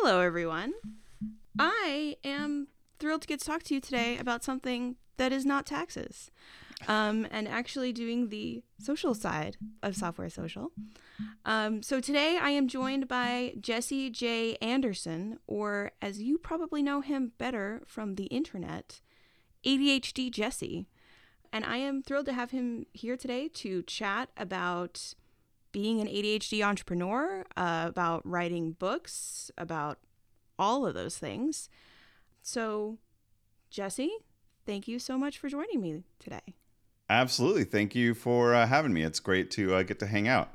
[0.00, 0.74] Hello, everyone.
[1.58, 5.64] I am thrilled to get to talk to you today about something that is not
[5.64, 6.30] taxes
[6.86, 10.70] um, and actually doing the social side of Software Social.
[11.46, 14.56] Um, so today I am joined by Jesse J.
[14.56, 19.00] Anderson, or as you probably know him better from the internet,
[19.64, 20.86] ADHD Jesse.
[21.54, 25.14] And I am thrilled to have him here today to chat about
[25.76, 29.98] being an ADHD entrepreneur, uh, about writing books, about
[30.58, 31.68] all of those things.
[32.40, 32.96] So,
[33.68, 34.10] Jesse,
[34.64, 36.54] thank you so much for joining me today.
[37.10, 37.64] Absolutely.
[37.64, 39.02] Thank you for uh, having me.
[39.02, 40.54] It's great to uh, get to hang out.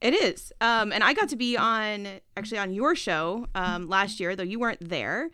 [0.00, 0.52] It is.
[0.60, 2.06] Um, and I got to be on
[2.36, 5.28] actually on your show um, last year, though you weren't there.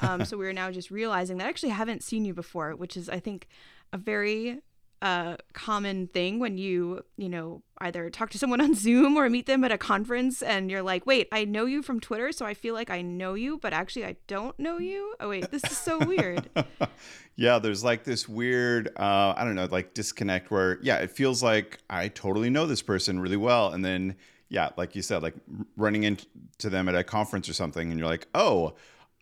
[0.00, 2.96] Um, so we are now just realizing that I actually haven't seen you before, which
[2.96, 3.46] is, I think,
[3.92, 4.58] a very
[5.02, 9.46] uh, common thing when you, you know, either talk to someone on Zoom or meet
[9.46, 12.54] them at a conference and you're like, wait, I know you from Twitter, so I
[12.54, 15.14] feel like I know you, but actually I don't know you.
[15.18, 16.48] Oh, wait, this is so weird.
[17.36, 21.42] yeah, there's like this weird, uh, I don't know, like disconnect where, yeah, it feels
[21.42, 23.72] like I totally know this person really well.
[23.72, 24.14] And then,
[24.48, 25.34] yeah, like you said, like
[25.76, 28.74] running into them at a conference or something, and you're like, oh,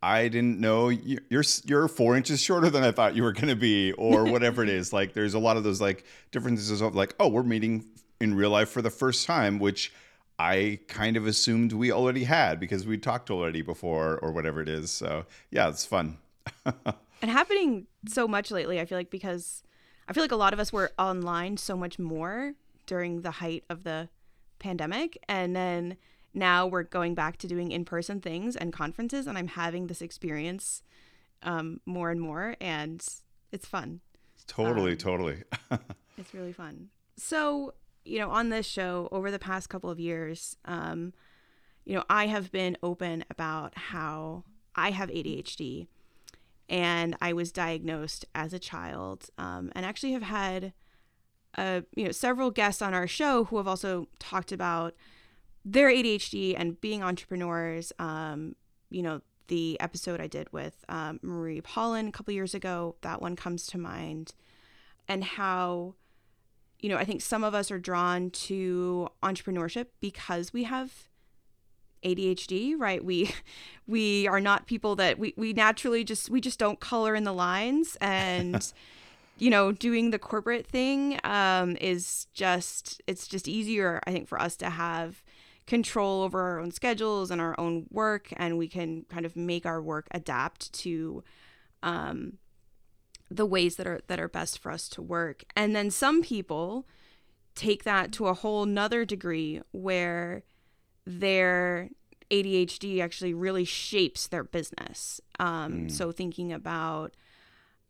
[0.03, 3.56] I didn't know you're you're four inches shorter than I thought you were going to
[3.56, 4.93] be, or whatever it is.
[4.93, 7.84] Like, there's a lot of those like differences of like, oh, we're meeting
[8.21, 9.93] in real life for the first time, which
[10.39, 14.69] I kind of assumed we already had because we talked already before, or whatever it
[14.69, 14.91] is.
[14.91, 16.17] So yeah, it's fun.
[16.65, 19.62] and happening so much lately, I feel like because
[20.09, 22.55] I feel like a lot of us were online so much more
[22.87, 24.09] during the height of the
[24.59, 25.98] pandemic, and then
[26.33, 30.83] now we're going back to doing in-person things and conferences and i'm having this experience
[31.42, 33.06] um, more and more and
[33.50, 34.00] it's fun.
[34.47, 35.42] Totally um, totally.
[36.19, 36.91] it's really fun.
[37.17, 37.72] So
[38.05, 41.12] you know on this show over the past couple of years um,
[41.84, 44.44] you know i have been open about how
[44.75, 45.87] i have adhd
[46.69, 50.72] and i was diagnosed as a child um, and actually have had
[51.59, 54.94] uh, you know several guests on our show who have also talked about
[55.65, 57.93] their ADHD and being entrepreneurs.
[57.98, 58.56] Um,
[58.91, 63.21] you know, the episode I did with um, Marie Poulin a couple years ago, that
[63.21, 64.32] one comes to mind,
[65.09, 65.94] and how,
[66.78, 71.09] you know, I think some of us are drawn to entrepreneurship because we have
[72.04, 73.04] ADHD, right?
[73.04, 73.31] We
[73.87, 77.32] we are not people that we we naturally just we just don't color in the
[77.32, 78.72] lines and
[79.38, 84.41] you know, doing the corporate thing um is just it's just easier I think for
[84.41, 85.22] us to have
[85.70, 89.64] control over our own schedules and our own work and we can kind of make
[89.64, 91.22] our work adapt to
[91.84, 92.38] um,
[93.31, 96.86] the ways that are that are best for us to work and then some people
[97.54, 100.42] take that to a whole nother degree where
[101.06, 101.88] their
[102.31, 105.20] ADHD actually really shapes their business.
[105.38, 105.91] Um, mm.
[105.91, 107.16] So thinking about,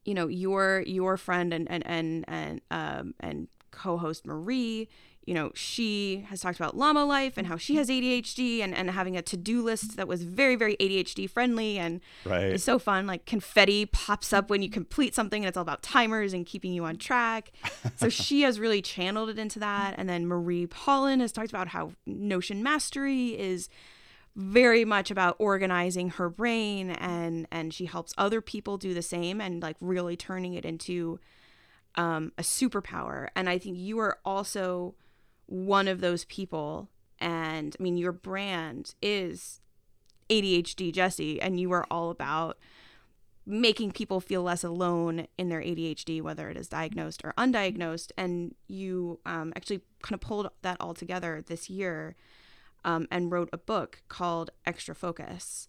[0.04, 3.48] you know, your your friend and and and and um, and
[3.80, 4.88] co-host Marie,
[5.24, 8.90] you know, she has talked about llama life and how she has ADHD and, and
[8.90, 12.44] having a to-do list that was very, very ADHD friendly and right.
[12.44, 13.06] it's so fun.
[13.06, 16.72] Like confetti pops up when you complete something and it's all about timers and keeping
[16.72, 17.52] you on track.
[17.96, 19.94] So she has really channeled it into that.
[19.96, 23.68] And then Marie Poulin has talked about how Notion Mastery is
[24.36, 29.40] very much about organizing her brain and and she helps other people do the same
[29.40, 31.18] and like really turning it into
[31.96, 33.28] um, a superpower.
[33.34, 34.94] And I think you are also
[35.46, 36.88] one of those people.
[37.18, 39.60] And I mean, your brand is
[40.28, 42.58] ADHD Jesse, and you are all about
[43.46, 48.12] making people feel less alone in their ADHD, whether it is diagnosed or undiagnosed.
[48.16, 52.14] And you um, actually kind of pulled that all together this year
[52.84, 55.68] um, and wrote a book called Extra Focus,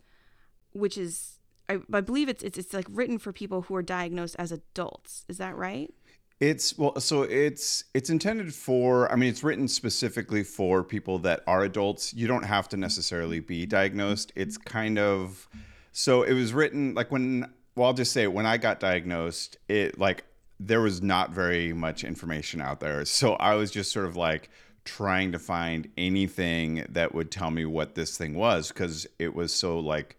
[0.74, 4.36] which is I, I believe it's, it's it's like written for people who are diagnosed
[4.38, 5.26] as adults.
[5.28, 5.94] Is that right?
[6.42, 9.10] It's well, so it's it's intended for.
[9.12, 12.16] I mean, it's written specifically for people that are adults.
[12.16, 14.34] You don't have to necessarily be diagnosed.
[14.36, 15.48] It's kind of
[15.92, 17.46] so it was written like when.
[17.76, 20.26] Well, I'll just say when I got diagnosed, it like
[20.60, 23.06] there was not very much information out there.
[23.06, 24.50] So I was just sort of like
[24.84, 29.54] trying to find anything that would tell me what this thing was because it was
[29.54, 30.18] so like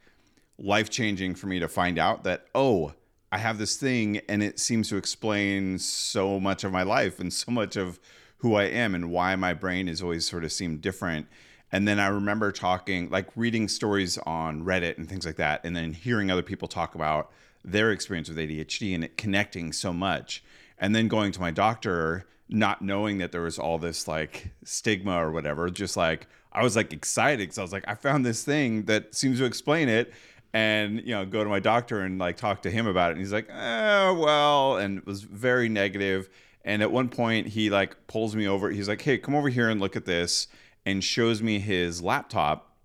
[0.56, 2.92] life changing for me to find out that oh
[3.32, 7.32] I have this thing and it seems to explain so much of my life and
[7.32, 7.98] so much of
[8.36, 11.26] who I am and why my brain has always sort of seemed different.
[11.72, 15.74] And then I remember talking, like reading stories on Reddit and things like that, and
[15.74, 17.30] then hearing other people talk about
[17.64, 20.44] their experience with ADHD and it connecting so much.
[20.78, 25.16] And then going to my doctor, not knowing that there was all this like stigma
[25.16, 28.44] or whatever, just like, I was like excited because I was like, I found this
[28.44, 30.12] thing that seems to explain it.
[30.54, 33.12] And you know, go to my doctor and like talk to him about it.
[33.12, 36.28] And he's like, eh, well, and it was very negative.
[36.64, 38.70] And at one point, he like pulls me over.
[38.70, 40.48] He's like, hey, come over here and look at this,
[40.84, 42.76] and shows me his laptop,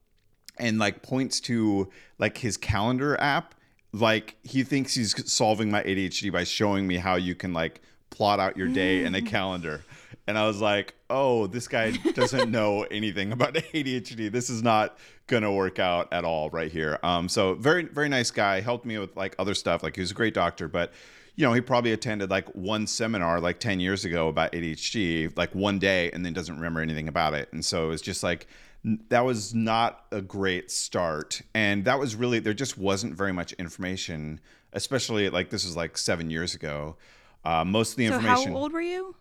[0.57, 3.53] and like points to like his calendar app.
[3.93, 8.39] Like he thinks he's solving my ADHD by showing me how you can like plot
[8.39, 9.83] out your day in a calendar.
[10.27, 14.31] And I was like, oh, this guy doesn't know anything about ADHD.
[14.31, 16.99] This is not gonna work out at all right here.
[17.03, 18.61] Um, so very, very nice guy.
[18.61, 19.83] Helped me with like other stuff.
[19.83, 20.93] Like he was a great doctor, but
[21.37, 25.53] you know, he probably attended like one seminar like 10 years ago about ADHD, like
[25.53, 27.47] one day, and then doesn't remember anything about it.
[27.53, 28.47] And so it was just like,
[29.09, 31.41] that was not a great start.
[31.53, 34.39] And that was really, there just wasn't very much information,
[34.73, 36.97] especially like this was like seven years ago.
[37.45, 38.37] Uh, most of the information.
[38.37, 39.15] So, how old were you?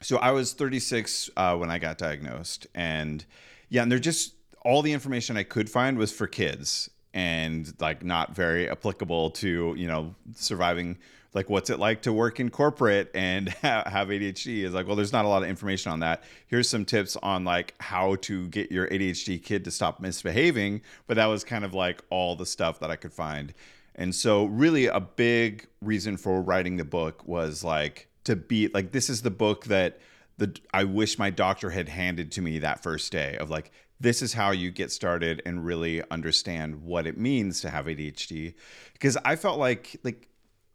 [0.00, 2.66] So, I was 36 uh, when I got diagnosed.
[2.74, 3.24] And
[3.68, 4.34] yeah, and they're just,
[4.68, 9.74] all the information I could find was for kids and like not very applicable to,
[9.78, 10.98] you know, surviving
[11.32, 15.12] like what's it like to work in corporate and have ADHD is like well there's
[15.12, 16.22] not a lot of information on that.
[16.48, 21.14] Here's some tips on like how to get your ADHD kid to stop misbehaving but
[21.14, 23.54] that was kind of like all the stuff that I could find.
[23.94, 28.92] And so really a big reason for writing the book was like to be like
[28.92, 29.98] this is the book that
[30.36, 34.22] the I wish my doctor had handed to me that first day of like this
[34.22, 38.54] is how you get started and really understand what it means to have ADHD
[38.92, 40.28] because I felt like like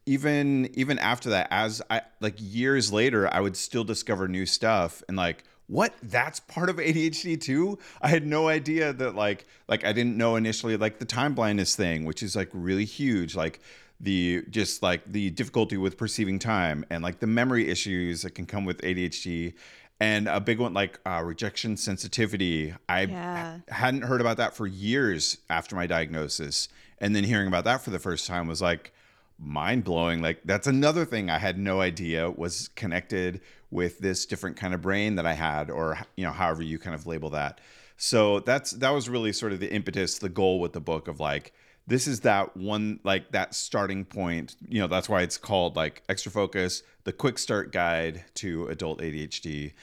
[0.05, 5.01] even even after that as i like years later i would still discover new stuff
[5.07, 5.93] and like what?
[6.03, 7.79] That's part of adhd too?
[8.01, 11.75] I had no idea that like like i didn't know initially like the time blindness
[11.75, 13.61] thing which is like really huge like
[13.99, 18.45] the just like the difficulty with perceiving time and like the memory issues that can
[18.45, 19.53] come with adhd
[20.03, 23.59] and a big one like uh, rejection sensitivity i yeah.
[23.69, 26.69] hadn't heard about that for years after my diagnosis
[26.99, 28.93] and then hearing about that for the first time was like
[29.39, 30.21] mind blowing.
[30.21, 33.41] Like that's another thing I had no idea was connected
[33.71, 36.95] with this different kind of brain that I had, or you know, however you kind
[36.95, 37.59] of label that.
[37.97, 41.19] So that's that was really sort of the impetus, the goal with the book of
[41.19, 41.53] like
[41.85, 44.55] this is that one like that starting point.
[44.67, 49.01] You know, that's why it's called like extra focus, the quick start guide to adult
[49.01, 49.73] ADHD.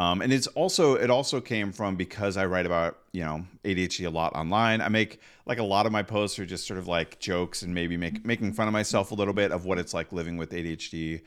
[0.00, 4.06] Um, and it's also it also came from because I write about you know ADHD
[4.06, 4.80] a lot online.
[4.80, 7.74] I make like a lot of my posts are just sort of like jokes and
[7.74, 10.52] maybe make, making fun of myself a little bit of what it's like living with
[10.52, 11.20] ADHD.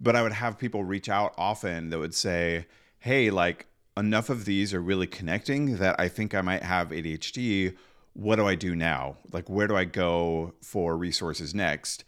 [0.00, 2.66] But I would have people reach out often that would say,
[3.00, 3.66] "Hey, like
[3.96, 7.74] enough of these are really connecting that I think I might have ADHD.
[8.12, 9.16] What do I do now?
[9.32, 12.04] Like where do I go for resources next?"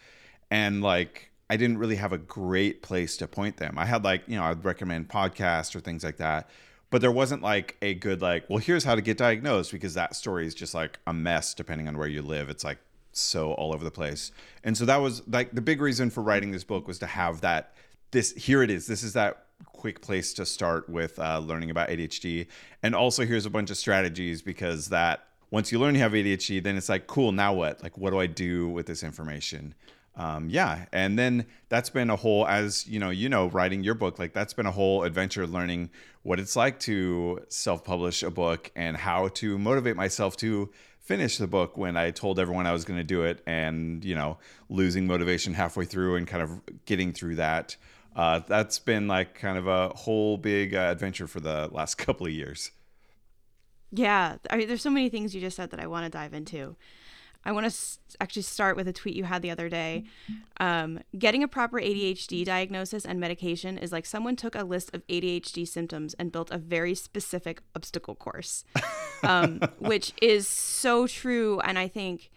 [0.52, 3.78] And like I didn't really have a great place to point them.
[3.78, 6.50] I had like, you know, I'd recommend podcasts or things like that.
[6.90, 10.14] But there wasn't like a good like, well, here's how to get diagnosed because that
[10.14, 12.48] story is just like a mess depending on where you live.
[12.48, 12.78] It's like
[13.12, 14.32] so all over the place.
[14.62, 17.40] And so that was like the big reason for writing this book was to have
[17.40, 17.74] that
[18.10, 18.86] this here it is.
[18.86, 22.46] This is that quick place to start with uh, learning about ADHD.
[22.82, 26.62] And also here's a bunch of strategies because that once you learn you have ADHD,
[26.62, 27.82] then it's like, cool, now what?
[27.82, 29.74] Like, what do I do with this information?
[30.16, 33.94] Um, yeah and then that's been a whole as you know you know writing your
[33.94, 35.90] book like that's been a whole adventure learning
[36.22, 41.46] what it's like to self-publish a book and how to motivate myself to finish the
[41.46, 45.06] book when i told everyone i was going to do it and you know losing
[45.06, 47.76] motivation halfway through and kind of getting through that.
[48.14, 52.26] Uh, that's been like kind of a whole big uh, adventure for the last couple
[52.26, 52.70] of years.
[53.92, 56.34] Yeah I mean, there's so many things you just said that i want to dive
[56.34, 56.76] into
[57.46, 60.04] I want to s- actually start with a tweet you had the other day.
[60.58, 65.06] Um, getting a proper ADHD diagnosis and medication is like someone took a list of
[65.06, 68.64] ADHD symptoms and built a very specific obstacle course,
[69.22, 71.60] um, which is so true.
[71.60, 72.30] And I think,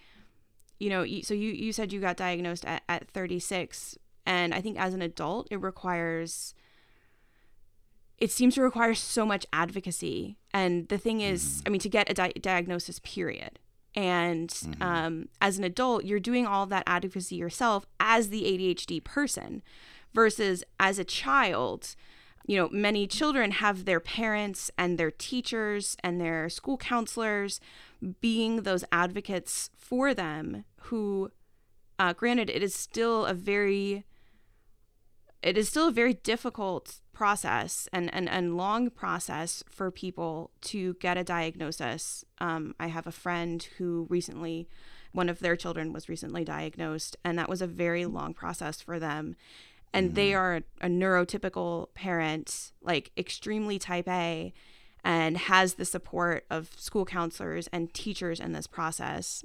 [0.80, 3.98] you know, so you, you said you got diagnosed at, at 36.
[4.28, 6.54] And I think as an adult, it requires
[8.20, 10.38] it seems to require so much advocacy.
[10.54, 11.62] And the thing is, mm-hmm.
[11.66, 13.60] I mean, to get a di- diagnosis, period.
[13.96, 14.82] And mm-hmm.
[14.82, 19.62] um, as an adult, you're doing all that advocacy yourself as the ADHD person
[20.14, 21.96] versus as a child.
[22.46, 27.60] You know, many children have their parents and their teachers and their school counselors
[28.22, 31.32] being those advocates for them who,
[32.00, 34.06] uh, granted, it is still a very
[35.42, 40.96] it is still a very difficult process and, and, and long process for people to
[40.96, 42.26] get a diagnosis.
[42.40, 44.68] Um, I have a friend who recently,
[45.12, 49.00] one of their children was recently diagnosed, and that was a very long process for
[49.00, 49.36] them.
[49.94, 50.16] And mm-hmm.
[50.16, 54.54] they are a, a neurotypical parent, like extremely type A.
[55.04, 59.44] and has the support of school counselors and teachers in this process.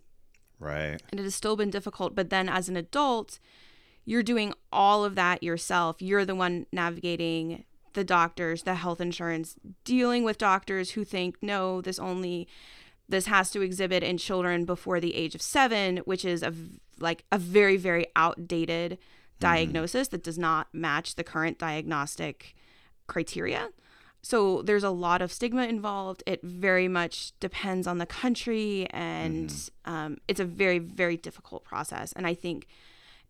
[0.59, 1.01] Right.
[1.11, 2.15] And it has still been difficult.
[2.15, 3.39] But then as an adult,
[4.05, 6.01] you're doing all of that yourself.
[6.01, 11.81] You're the one navigating the doctors, the health insurance, dealing with doctors who think, no,
[11.81, 12.49] this only
[13.09, 16.53] this has to exhibit in children before the age of seven, which is a
[16.99, 18.99] like a very very outdated
[19.41, 20.17] diagnosis mm-hmm.
[20.17, 22.55] that does not match the current diagnostic
[23.07, 23.69] criteria.
[24.23, 26.23] So there's a lot of stigma involved.
[26.27, 29.93] It very much depends on the country, and mm-hmm.
[29.93, 32.13] um, it's a very very difficult process.
[32.13, 32.67] And I think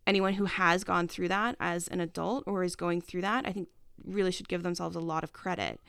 [0.07, 3.51] anyone who has gone through that as an adult or is going through that, I
[3.51, 3.69] think
[4.03, 5.79] really should give themselves a lot of credit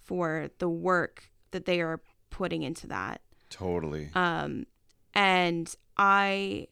[0.00, 2.00] for the work that they are
[2.30, 3.20] putting into that.
[3.50, 4.10] Totally.
[4.14, 4.66] Um,
[5.14, 6.68] and I,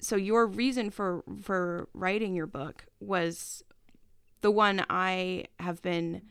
[0.00, 3.62] so your reason for for writing your book was
[4.42, 6.22] the one I have been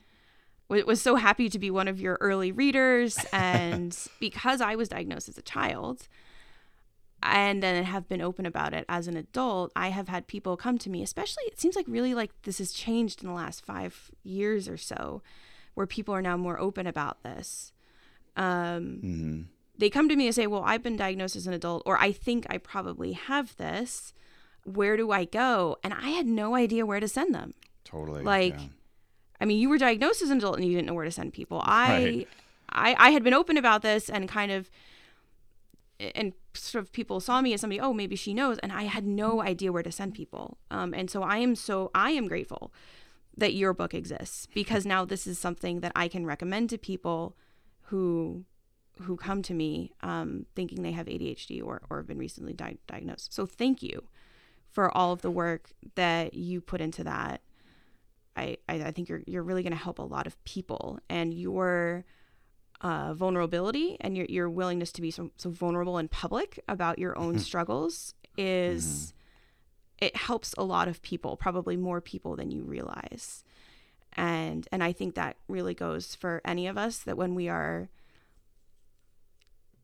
[0.68, 5.28] was so happy to be one of your early readers and because I was diagnosed
[5.28, 6.08] as a child,
[7.24, 10.76] and then have been open about it as an adult, I have had people come
[10.78, 14.10] to me, especially it seems like really like this has changed in the last five
[14.22, 15.22] years or so,
[15.72, 17.72] where people are now more open about this.
[18.36, 19.40] Um, mm-hmm.
[19.78, 22.12] They come to me and say, Well, I've been diagnosed as an adult, or I
[22.12, 24.12] think I probably have this.
[24.64, 25.78] Where do I go?
[25.82, 27.54] And I had no idea where to send them.
[27.84, 28.22] Totally.
[28.22, 28.66] Like, yeah.
[29.40, 31.32] I mean, you were diagnosed as an adult and you didn't know where to send
[31.32, 31.60] people.
[31.64, 32.28] I, right.
[32.68, 34.70] I, I had been open about this and kind of
[36.14, 39.06] and sort of people saw me as somebody oh maybe she knows and i had
[39.06, 40.58] no idea where to send people.
[40.70, 42.72] Um, and so i am so i am grateful
[43.36, 47.36] that your book exists because now this is something that i can recommend to people
[47.86, 48.44] who
[49.02, 52.78] who come to me um, thinking they have adhd or, or have been recently di-
[52.86, 53.32] diagnosed.
[53.32, 54.04] So thank you
[54.70, 57.42] for all of the work that you put into that.
[58.36, 61.32] I i, I think you're you're really going to help a lot of people and
[61.34, 62.04] your
[62.84, 67.18] uh, vulnerability and your, your willingness to be so, so vulnerable in public about your
[67.18, 67.38] own mm-hmm.
[67.38, 68.84] struggles is
[69.96, 70.06] mm-hmm.
[70.06, 73.42] it helps a lot of people probably more people than you realize
[74.12, 77.88] and and i think that really goes for any of us that when we are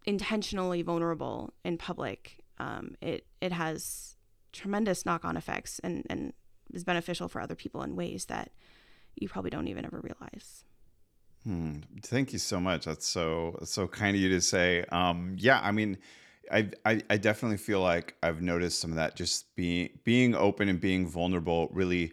[0.04, 4.16] intentionally vulnerable in public um, it it has
[4.52, 6.34] tremendous knock-on effects and and
[6.74, 8.50] is beneficial for other people in ways that
[9.16, 10.64] you probably don't even ever realize
[11.44, 11.76] Hmm.
[12.02, 12.84] Thank you so much.
[12.84, 14.84] That's so so kind of you to say.
[14.92, 15.96] Um, yeah, I mean,
[16.52, 19.16] I, I, I definitely feel like I've noticed some of that.
[19.16, 22.12] Just being being open and being vulnerable really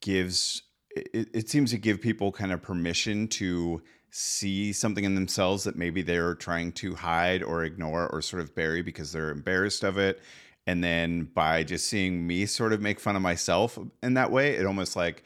[0.00, 0.62] gives.
[0.90, 5.74] It, it seems to give people kind of permission to see something in themselves that
[5.76, 9.98] maybe they're trying to hide or ignore or sort of bury because they're embarrassed of
[9.98, 10.22] it.
[10.68, 14.54] And then by just seeing me sort of make fun of myself in that way,
[14.54, 15.24] it almost like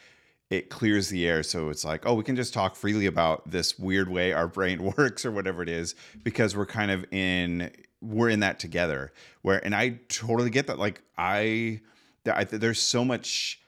[0.51, 1.43] it clears the air.
[1.43, 4.83] So it's like oh we can just talk freely about this weird way our brain
[4.97, 9.13] works or whatever it is because we're kind of in we're in that together.
[9.43, 10.79] Where and i totally get that.
[10.79, 11.81] Like i,
[12.27, 13.61] I there's so much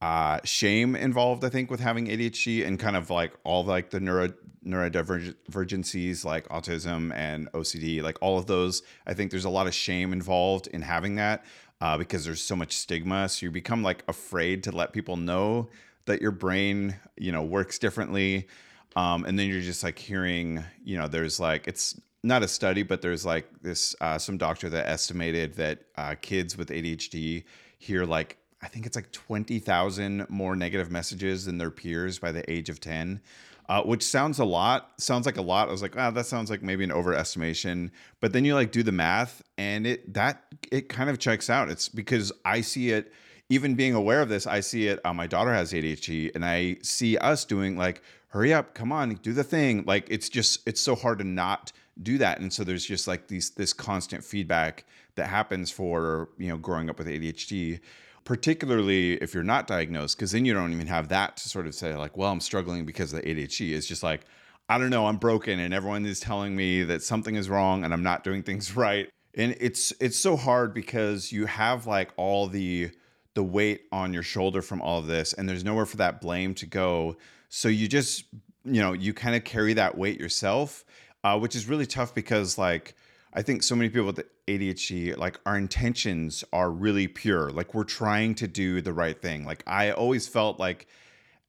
[0.00, 4.00] uh, shame involved i think with having adhd and kind of like all like the
[4.00, 4.34] neuro
[4.66, 9.72] neurodivergencies like autism and ocd like all of those i think there's a lot of
[9.72, 11.42] shame involved in having that
[11.84, 13.28] uh, because there's so much stigma.
[13.28, 15.68] So you become like afraid to let people know
[16.06, 18.48] that your brain, you know, works differently.
[18.96, 22.82] Um, and then you're just like hearing, you know, there's like, it's not a study,
[22.82, 27.44] but there's like this, uh, some doctor that estimated that uh, kids with ADHD
[27.78, 32.48] hear like, I think it's like 20,000 more negative messages than their peers by the
[32.50, 33.20] age of 10.
[33.66, 34.90] Uh, which sounds a lot.
[34.98, 35.68] Sounds like a lot.
[35.68, 37.90] I was like, ah, that sounds like maybe an overestimation.
[38.20, 41.70] But then you like do the math, and it that it kind of checks out.
[41.70, 43.10] It's because I see it
[43.48, 45.00] even being aware of this, I see it.
[45.04, 49.14] Uh, my daughter has ADHD, and I see us doing like, hurry up, come on,
[49.16, 49.84] do the thing.
[49.86, 51.72] Like it's just it's so hard to not
[52.02, 54.84] do that, and so there's just like these this constant feedback
[55.14, 57.80] that happens for you know growing up with ADHD.
[58.24, 61.74] Particularly if you're not diagnosed, because then you don't even have that to sort of
[61.74, 63.72] say, like, well, I'm struggling because of the ADHD.
[63.72, 64.22] It's just like,
[64.66, 67.92] I don't know, I'm broken, and everyone is telling me that something is wrong and
[67.92, 69.10] I'm not doing things right.
[69.34, 72.90] And it's it's so hard because you have like all the
[73.34, 76.54] the weight on your shoulder from all of this and there's nowhere for that blame
[76.54, 77.16] to go.
[77.48, 78.24] So you just
[78.64, 80.84] you know you kind of carry that weight yourself
[81.24, 82.94] uh, which is really tough because like
[83.32, 87.50] i think so many people with adhd like our intentions are really pure.
[87.50, 89.44] Like we're trying to do the right thing.
[89.44, 90.86] Like i always felt like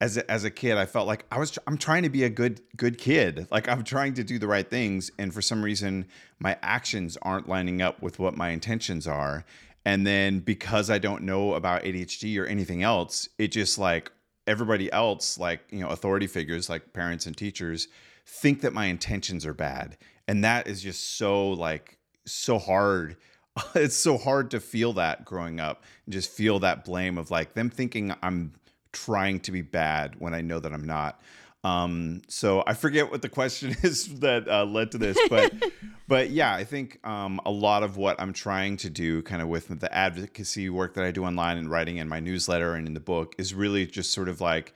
[0.00, 2.30] as a, as a kid i felt like i was i'm trying to be a
[2.30, 3.46] good good kid.
[3.50, 6.06] Like i'm trying to do the right things and for some reason
[6.38, 9.44] my actions aren't lining up with what my intentions are
[9.86, 14.10] and then because I don't know about ADHD or anything else, it just like
[14.48, 17.86] everybody else, like, you know, authority figures like parents and teachers
[18.26, 19.96] think that my intentions are bad.
[20.26, 23.16] And that is just so like so hard.
[23.74, 27.54] It's so hard to feel that growing up and just feel that blame of like
[27.54, 28.52] them thinking I'm
[28.92, 31.22] trying to be bad when I know that I'm not.
[31.66, 35.52] Um, so I forget what the question is that uh, led to this, but
[36.08, 39.48] but yeah, I think um, a lot of what I'm trying to do, kind of
[39.48, 42.94] with the advocacy work that I do online and writing in my newsletter and in
[42.94, 44.74] the book, is really just sort of like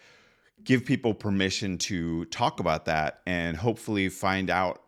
[0.64, 4.82] give people permission to talk about that and hopefully find out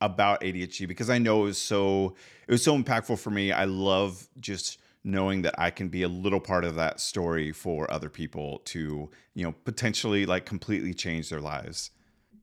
[0.00, 2.14] about ADHD because I know it was so
[2.48, 3.52] it was so impactful for me.
[3.52, 7.90] I love just knowing that I can be a little part of that story for
[7.92, 11.90] other people to, you know, potentially like completely change their lives.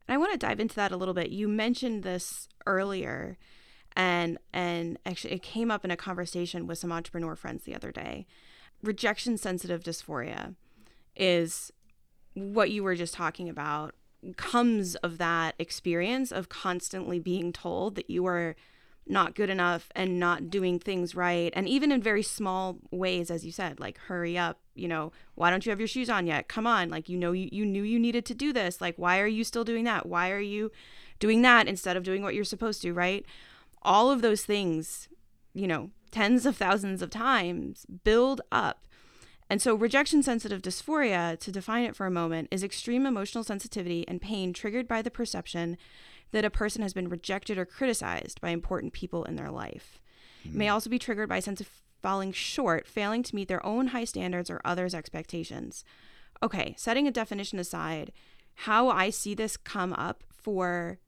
[0.08, 1.30] I want to dive into that a little bit.
[1.30, 3.38] You mentioned this earlier
[3.96, 7.92] and and actually it came up in a conversation with some entrepreneur friends the other
[7.92, 8.26] day.
[8.82, 10.56] Rejection sensitive dysphoria
[11.16, 11.72] is
[12.34, 13.96] what you were just talking about
[14.36, 18.56] comes of that experience of constantly being told that you are
[19.08, 23.44] not good enough and not doing things right and even in very small ways as
[23.44, 26.48] you said like hurry up you know why don't you have your shoes on yet?
[26.48, 28.82] Come on like you know you, you knew you needed to do this.
[28.82, 30.06] Like why are you still doing that?
[30.06, 30.72] Why are you
[31.20, 33.26] doing that instead of doing what you're supposed to right?
[33.82, 35.10] All of those things
[35.54, 38.86] you know tens of thousands of times build up.
[39.52, 44.08] And so, rejection sensitive dysphoria, to define it for a moment, is extreme emotional sensitivity
[44.08, 45.76] and pain triggered by the perception
[46.32, 50.00] that a person has been rejected or criticized by important people in their life.
[50.48, 50.58] Mm-hmm.
[50.58, 50.74] May hmm.
[50.74, 51.70] also be triggered by a sense of
[52.02, 55.84] falling short, failing to meet their own high standards or others' expectations.
[56.42, 58.12] Okay, setting a definition aside,
[58.56, 61.00] how I see this come up for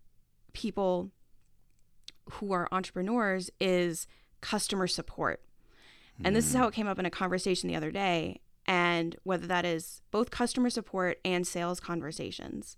[0.53, 1.11] people
[2.33, 4.07] who are entrepreneurs is
[4.41, 5.41] customer support.
[6.23, 9.47] And this is how it came up in a conversation the other day, and whether
[9.47, 12.77] that is both customer support and sales conversations.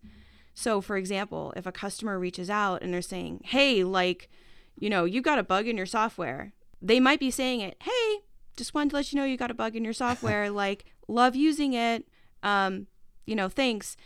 [0.53, 4.29] So, for example, if a customer reaches out and they're saying, Hey, like,
[4.77, 8.19] you know, you got a bug in your software, they might be saying it, Hey,
[8.55, 10.50] just wanted to let you know you got a bug in your software.
[10.51, 12.07] like, love using it.
[12.44, 12.87] Um,
[13.25, 13.98] you know, thanks.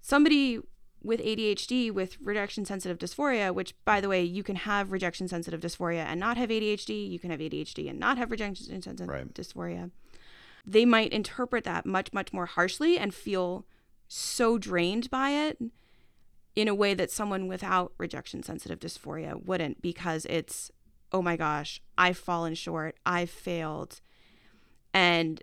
[0.00, 0.60] Somebody
[1.04, 5.60] with ADHD with rejection sensitive dysphoria, which by the way, you can have rejection sensitive
[5.60, 9.34] dysphoria and not have ADHD, you can have ADHD and not have rejection sensitive right.
[9.34, 9.90] dysphoria.
[10.64, 13.66] They might interpret that much, much more harshly and feel
[14.06, 15.58] so drained by it
[16.54, 20.70] in a way that someone without rejection sensitive dysphoria wouldn't because it's,
[21.10, 24.00] oh my gosh, I've fallen short, I've failed.
[24.92, 25.42] And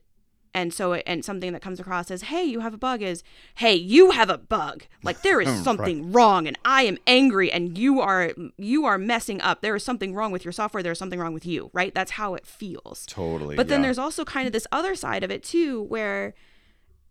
[0.54, 3.24] and so and something that comes across as hey you have a bug is
[3.56, 4.86] hey you have a bug.
[5.04, 6.16] Like there is something right.
[6.16, 9.62] wrong and i am angry and you are you are messing up.
[9.62, 10.84] There is something wrong with your software.
[10.84, 11.94] There's something wrong with you right?
[11.94, 13.06] That's how it feels.
[13.08, 16.34] Totally but then there's also kind of this other side of it too where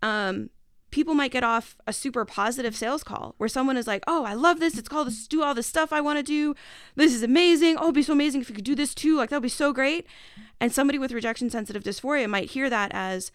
[0.02, 0.50] um
[0.90, 4.34] people might get off a super positive sales call where someone is like, "Oh, I
[4.34, 4.78] love this.
[4.78, 6.54] It's called to do all the stuff I want to do.
[6.96, 7.76] This is amazing.
[7.76, 9.16] Oh, it'd be so amazing if you could do this too.
[9.16, 10.06] Like that would be so great."
[10.60, 13.30] And somebody with rejection sensitive dysphoria might hear that as,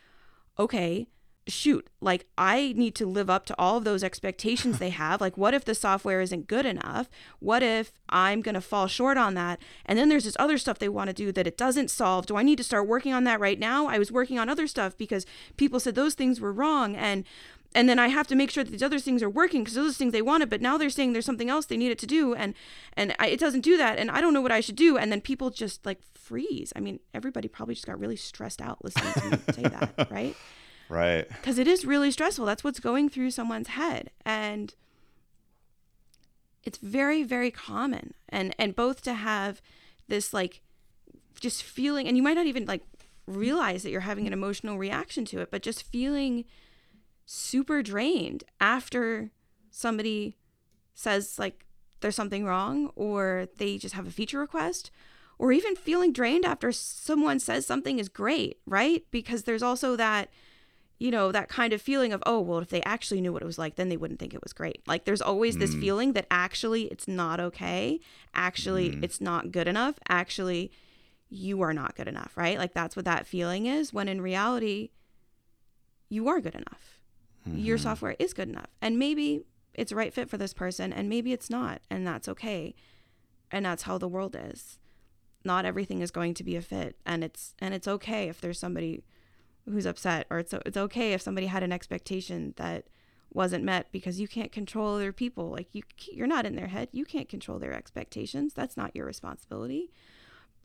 [0.57, 1.07] "Okay,
[1.47, 5.21] shoot, like I need to live up to all of those expectations they have.
[5.21, 7.09] Like what if the software isn't good enough?
[7.39, 9.59] What if I'm going to fall short on that?
[9.85, 12.25] And then there's this other stuff they want to do that it doesn't solve.
[12.25, 13.87] Do I need to start working on that right now?
[13.87, 15.25] I was working on other stuff because
[15.57, 17.25] people said those things were wrong and
[17.75, 19.97] and then I have to make sure that these other things are working because those
[19.97, 22.33] things they wanted, but now they're saying there's something else they need it to do,
[22.33, 22.53] and
[22.93, 25.11] and I, it doesn't do that, and I don't know what I should do, and
[25.11, 26.71] then people just like freeze.
[26.75, 30.35] I mean, everybody probably just got really stressed out listening to me say that, right?
[30.89, 31.27] Right.
[31.27, 32.45] Because it is really stressful.
[32.45, 34.11] That's what's going through someone's head.
[34.25, 34.73] And
[36.63, 38.13] it's very, very common.
[38.29, 39.61] And and both to have
[40.07, 40.61] this like
[41.39, 42.83] just feeling and you might not even like
[43.25, 46.45] realize that you're having an emotional reaction to it, but just feeling
[47.25, 49.31] super drained after
[49.71, 50.37] somebody
[50.93, 51.65] says like
[52.01, 54.91] there's something wrong or they just have a feature request
[55.39, 59.05] or even feeling drained after someone says something is great, right?
[59.09, 60.29] Because there's also that
[60.99, 63.45] you know, that kind of feeling of, oh, well, if they actually knew what it
[63.45, 64.81] was like, then they wouldn't think it was great.
[64.87, 65.59] Like there's always mm.
[65.59, 67.99] this feeling that actually it's not okay.
[68.33, 69.03] Actually, mm.
[69.03, 69.99] it's not good enough.
[70.07, 70.71] Actually,
[71.29, 72.57] you are not good enough, right?
[72.57, 74.91] Like that's what that feeling is when in reality,
[76.09, 76.99] you are good enough.
[77.47, 77.59] Mm-hmm.
[77.59, 78.69] Your software is good enough.
[78.81, 81.81] And maybe it's a right fit for this person and maybe it's not.
[81.89, 82.75] And that's okay.
[83.51, 84.77] And that's how the world is.
[85.43, 86.95] Not everything is going to be a fit.
[87.05, 89.03] And it's and it's okay if there's somebody
[89.65, 92.85] who's upset or it's it's okay if somebody had an expectation that
[93.33, 95.49] wasn't met because you can't control other people.
[95.49, 96.89] Like you you're not in their head.
[96.91, 98.53] You can't control their expectations.
[98.53, 99.91] That's not your responsibility.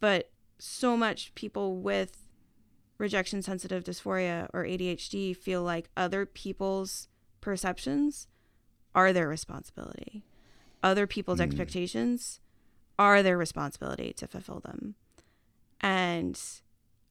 [0.01, 2.27] But so much people with
[2.99, 7.09] rejection sensitive dysphoria or ADHD feel like other people's
[7.41, 8.27] perceptions
[8.95, 10.25] are their responsibility.
[10.83, 11.45] Other people's hmm.
[11.45, 12.41] expectations
[12.99, 14.97] are their responsibility to fulfill them.
[15.81, 16.41] And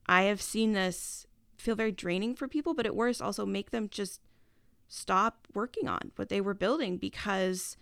[0.07, 1.25] I have seen this
[1.67, 4.21] feel very draining for people, but at worst also make them just
[4.87, 7.75] stop working on what they were building because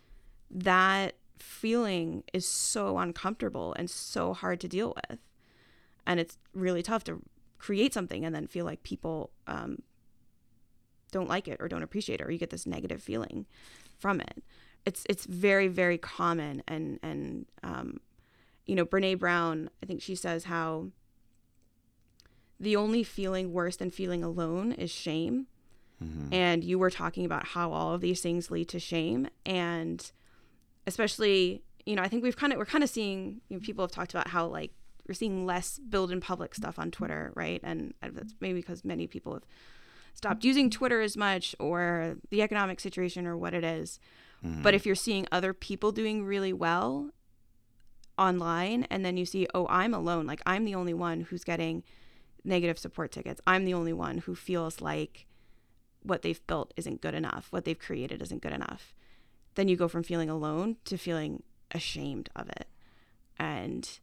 [0.50, 5.20] that feeling is so uncomfortable and so hard to deal with.
[6.08, 7.22] And it's really tough to
[7.60, 9.84] create something and then feel like people um,
[11.12, 13.46] don't like it or don't appreciate it or you get this negative feeling
[14.00, 14.44] from it.
[14.84, 18.00] It's it's very very common and and um,
[18.66, 20.88] you know Brene Brown I think she says how
[22.66, 25.46] the only feeling worse than feeling alone is shame.
[26.04, 26.34] Mm-hmm.
[26.34, 30.12] And you were talking about how all of these things lead to shame and
[30.88, 33.84] especially, you know, I think we've kind of we're kind of seeing you know, people
[33.84, 34.72] have talked about how like
[35.08, 37.62] we're seeing less build in public stuff on Twitter, right?
[37.64, 39.44] And that's maybe because many people have
[40.16, 44.00] stopped using Twitter as much or the economic situation or what it is.
[44.44, 44.64] Mm-hmm.
[44.64, 47.12] But if you're seeing other people doing really well
[48.18, 51.84] online and then you see, oh, I'm alone, like I'm the only one who's getting
[52.46, 53.42] negative support tickets.
[53.46, 55.26] I'm the only one who feels like
[56.04, 58.94] what they've built isn't good enough, what they've created isn't good enough.
[59.56, 62.68] Then you go from feeling alone to feeling ashamed of it.
[63.38, 64.00] And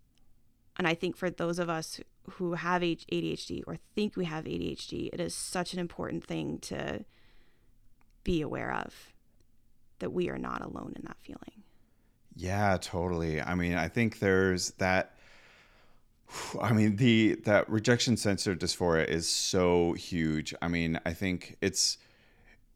[0.77, 2.01] and I think for those of us
[2.31, 7.05] who have ADHD or think we have ADHD, it is such an important thing to
[8.25, 9.13] be aware of
[9.99, 11.63] that we are not alone in that feeling.
[12.35, 13.41] Yeah, totally.
[13.41, 15.15] I mean, I think there's that
[16.61, 20.55] I mean, the that rejection sensitive dysphoria is so huge.
[20.63, 21.99] I mean, I think it's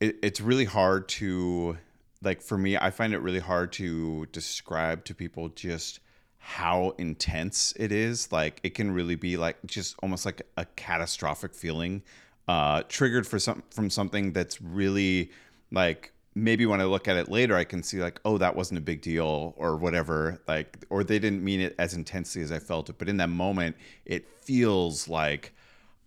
[0.01, 1.79] it, it's really hard to
[2.23, 2.77] like for me.
[2.77, 6.01] I find it really hard to describe to people just
[6.39, 8.31] how intense it is.
[8.31, 12.03] Like it can really be like just almost like a catastrophic feeling,
[12.49, 15.31] uh, triggered for some from something that's really
[15.71, 18.77] like maybe when I look at it later, I can see like, oh, that wasn't
[18.77, 20.39] a big deal or whatever.
[20.47, 22.99] Like, or they didn't mean it as intensely as I felt it.
[22.99, 25.55] But in that moment, it feels like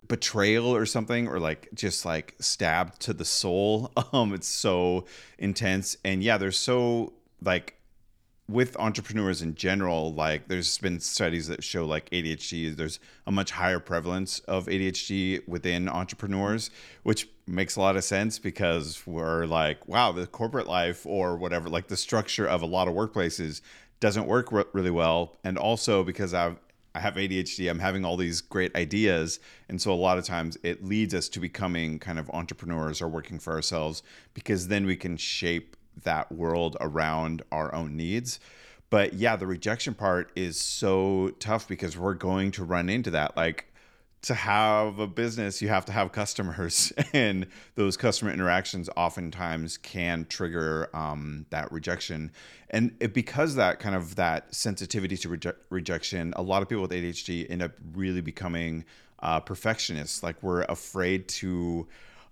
[0.08, 3.92] betrayal or something, or like just like stabbed to the soul.
[4.14, 5.06] Um, it's so
[5.38, 5.98] intense.
[6.06, 7.14] And yeah, there's so
[7.44, 7.79] like
[8.50, 13.52] with entrepreneurs in general, like there's been studies that show like ADHD, there's a much
[13.52, 16.72] higher prevalence of ADHD within entrepreneurs,
[17.04, 21.70] which makes a lot of sense because we're like, wow, the corporate life or whatever,
[21.70, 23.62] like the structure of a lot of workplaces
[24.00, 25.38] doesn't work re- really well.
[25.44, 26.58] And also because I've,
[26.96, 29.40] I have ADHD, I'm having all these great ideas.
[29.70, 33.08] And so a lot of times it leads us to becoming kind of entrepreneurs or
[33.08, 34.02] working for ourselves
[34.34, 38.40] because then we can shape that world around our own needs.
[38.90, 43.38] But yeah, the rejection part is so tough because we're going to run into that.
[43.38, 43.70] Like,
[44.22, 50.26] to have a business, you have to have customers, and those customer interactions oftentimes can
[50.26, 52.32] trigger um, that rejection.
[52.70, 56.82] And it, because that kind of that sensitivity to reje- rejection, a lot of people
[56.82, 58.84] with ADHD end up really becoming
[59.20, 60.22] uh, perfectionists.
[60.22, 61.88] Like we're afraid to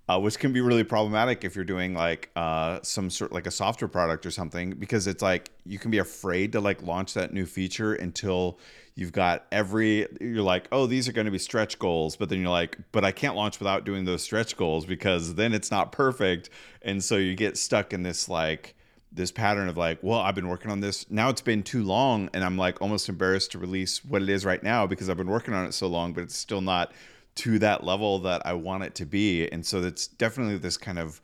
[0.09, 3.51] uh, which can be really problematic if you're doing like uh, some sort like a
[3.51, 7.33] software product or something because it's like you can be afraid to like launch that
[7.33, 8.57] new feature until
[8.95, 12.39] you've got every you're like oh these are going to be stretch goals but then
[12.39, 15.91] you're like but i can't launch without doing those stretch goals because then it's not
[15.91, 16.49] perfect.
[16.81, 18.75] And so you get stuck in this like
[19.11, 22.29] this pattern of like well i've been working on this now it's been too long
[22.33, 25.29] and i'm like almost embarrassed to release what it is right now because i've been
[25.29, 26.91] working on it so long but it's still not
[27.37, 29.47] to that level that I want it to be.
[29.47, 31.21] And so it's definitely this kind of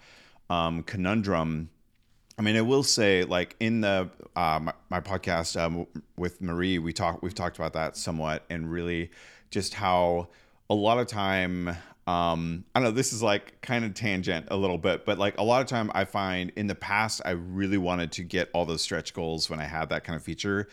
[0.49, 1.69] um, conundrum.
[2.37, 5.85] I mean, I will say, like in the uh, my, my, podcast um,
[6.17, 9.11] with Marie, we talk we've talked about that somewhat, and really
[9.51, 10.29] just how
[10.69, 11.75] a lot of time.
[12.05, 12.91] Um, I don't know.
[12.91, 15.89] This is like kind of tangent a little bit, but like a lot of time,
[15.95, 19.61] I find in the past, I really wanted to get all those stretch goals when
[19.61, 20.67] I had that kind of feature.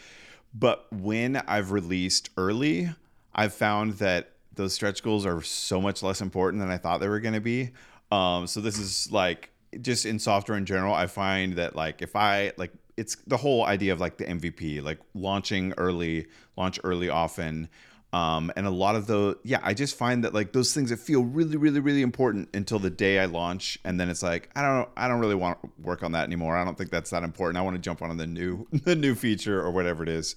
[0.52, 2.90] But when I've released early,
[3.32, 7.08] I've found that those stretch goals are so much less important than I thought they
[7.08, 7.70] were going to be.
[8.10, 12.16] Um, so this is like just in software in general, I find that like if
[12.16, 17.08] I like it's the whole idea of like the MVP, like launching early, launch early
[17.08, 17.68] often.
[18.12, 20.98] Um, and a lot of the yeah, I just find that like those things that
[20.98, 24.62] feel really, really, really important until the day I launch, and then it's like I
[24.62, 26.56] don't, I don't really want to work on that anymore.
[26.56, 27.56] I don't think that's that important.
[27.56, 30.34] I want to jump on the new, the new feature or whatever it is.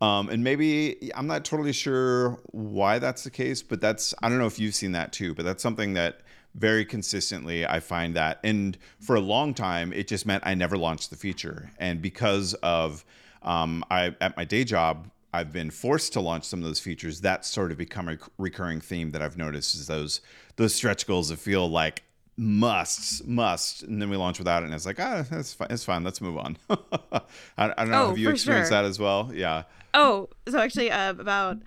[0.00, 4.38] Um, and maybe I'm not totally sure why that's the case, but that's I don't
[4.38, 6.20] know if you've seen that too, but that's something that
[6.54, 8.40] very consistently I find that.
[8.44, 11.70] And for a long time, it just meant I never launched the feature.
[11.78, 13.04] And because of
[13.42, 17.20] um, I at my day job, I've been forced to launch some of those features.
[17.20, 20.20] That's sort of become a recurring theme that I've noticed is those
[20.56, 22.02] those stretch goals that feel like
[22.36, 23.82] musts, must.
[23.82, 25.68] And then we launch without it, and it's like, ah, that's fine.
[25.70, 26.04] It's fine.
[26.04, 26.56] Let's move on.
[26.70, 27.20] I,
[27.56, 28.04] I, don't know.
[28.04, 28.82] Oh, Have you experienced sure.
[28.82, 29.30] that as well?
[29.32, 29.64] Yeah.
[29.94, 31.58] Oh, so actually, uh, about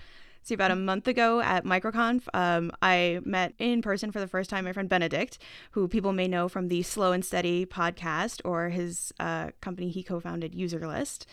[0.44, 4.50] see about a month ago at MicroConf, um, I met in person for the first
[4.50, 5.38] time my friend Benedikt,
[5.72, 10.04] who people may know from the Slow and Steady podcast or his uh, company he
[10.04, 11.26] co-founded, Userlist,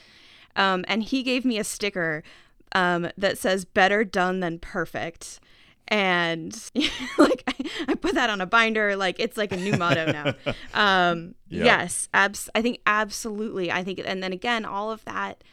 [0.56, 2.22] um, and he gave me a sticker
[2.72, 5.40] um, that says "Better done than perfect."
[5.88, 6.54] And
[7.18, 7.54] like I,
[7.88, 10.32] I put that on a binder, like it's like a new motto now.
[10.74, 11.64] Um, Yeah.
[11.64, 13.70] Yes, abs- I think absolutely.
[13.70, 15.44] I think, and then again, all of that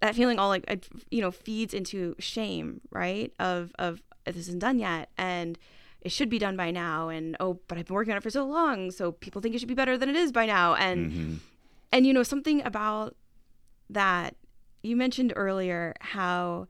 [0.00, 4.58] that feeling all like it, you know feeds into shame right of of this isn't
[4.60, 5.58] done yet and
[6.02, 8.30] it should be done by now and oh but i've been working on it for
[8.30, 11.12] so long so people think it should be better than it is by now and
[11.12, 11.38] Mhm.
[11.92, 13.16] and you know something about
[13.90, 14.34] that
[14.82, 16.66] you mentioned earlier how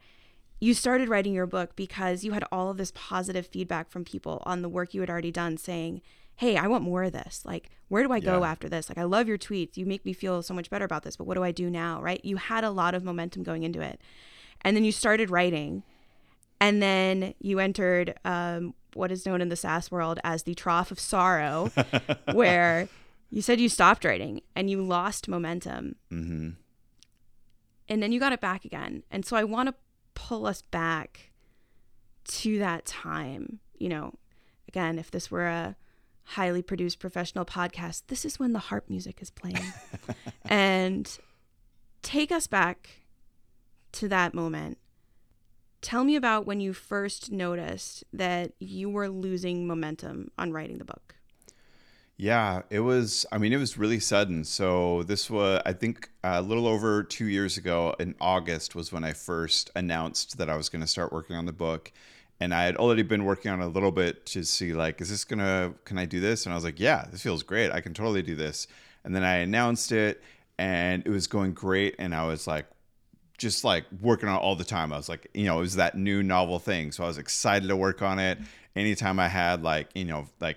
[0.60, 4.42] you started writing your book because you had all of this positive feedback from people
[4.46, 6.00] on the work you had already done saying
[6.36, 8.50] hey i want more of this like where do i go Yeah.
[8.50, 11.02] after this like i love your tweets you make me feel so much better about
[11.02, 13.62] this but what do i do now right you had a lot of momentum going
[13.62, 14.00] into it
[14.62, 15.82] and then you started writing
[16.60, 20.90] and then you entered um, what is known in the SaaS world as the trough
[20.90, 21.70] of sorrow,
[22.32, 22.88] where
[23.30, 25.96] you said you stopped writing and you lost momentum.
[26.10, 26.54] Mhm.
[27.90, 29.02] And then you got it back again.
[29.10, 29.74] And so I want to
[30.14, 31.30] pull us back
[32.28, 33.60] to that time.
[33.78, 34.14] You know,
[34.66, 35.76] again, if this were a
[36.26, 39.72] highly produced professional podcast, this is when the harp music is playing.
[40.46, 41.18] and
[42.02, 43.02] take us back
[43.92, 44.78] to that moment.
[45.80, 50.84] Tell me about when you first noticed that you were losing momentum on writing the
[50.84, 51.14] book.
[52.16, 53.26] Yeah, it was.
[53.30, 54.44] I mean, it was really sudden.
[54.44, 58.90] So this was, I think, uh, a little over two years ago in August was
[58.90, 61.92] when I first announced that I was going to start working on the book,
[62.40, 65.24] and I had already been working on a little bit to see like, is this
[65.24, 66.46] gonna, can I do this?
[66.46, 67.70] And I was like, yeah, this feels great.
[67.70, 68.66] I can totally do this.
[69.04, 70.22] And then I announced it,
[70.58, 72.66] and it was going great, and I was like,
[73.38, 74.92] just like working on it all the time.
[74.92, 76.90] I was like, you know, it was that new novel thing.
[76.92, 78.38] So I was excited to work on it.
[78.74, 80.56] Anytime I had like, you know, like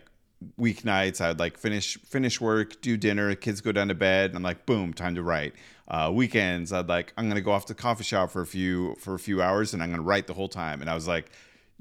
[0.59, 4.43] weeknights, I'd like finish finish work, do dinner, kids go down to bed, and I'm
[4.43, 5.53] like, boom, time to write.
[5.87, 8.95] Uh, weekends, I'd like, I'm gonna go off to the coffee shop for a few
[8.95, 10.81] for a few hours, and I'm gonna write the whole time.
[10.81, 11.31] And I was like,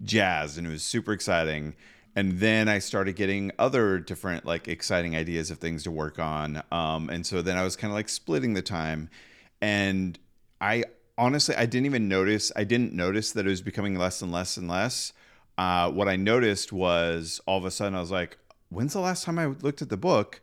[0.03, 1.75] jazzed, and it was super exciting.
[2.17, 6.63] And then I started getting other different like exciting ideas of things to work on.
[6.73, 9.09] Um, and so then I was kind of like splitting the time,
[9.61, 10.19] and
[10.61, 10.85] I
[11.17, 12.51] honestly I didn't even notice.
[12.57, 15.13] I didn't notice that it was becoming less and less and less.
[15.57, 19.25] Uh, what I noticed was all of a sudden I was like, "When's the last
[19.25, 20.41] time I looked at the book?"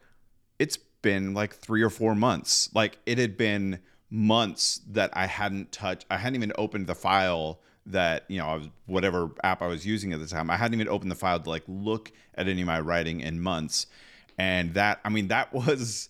[0.60, 2.70] It's been like three or four months.
[2.74, 6.06] Like it had been months that I hadn't touched.
[6.10, 9.86] I hadn't even opened the file that you know I was whatever app I was
[9.86, 10.50] using at the time.
[10.50, 13.39] I hadn't even opened the file to like look at any of my writing in
[13.39, 13.88] months,
[14.38, 16.10] and that I mean that was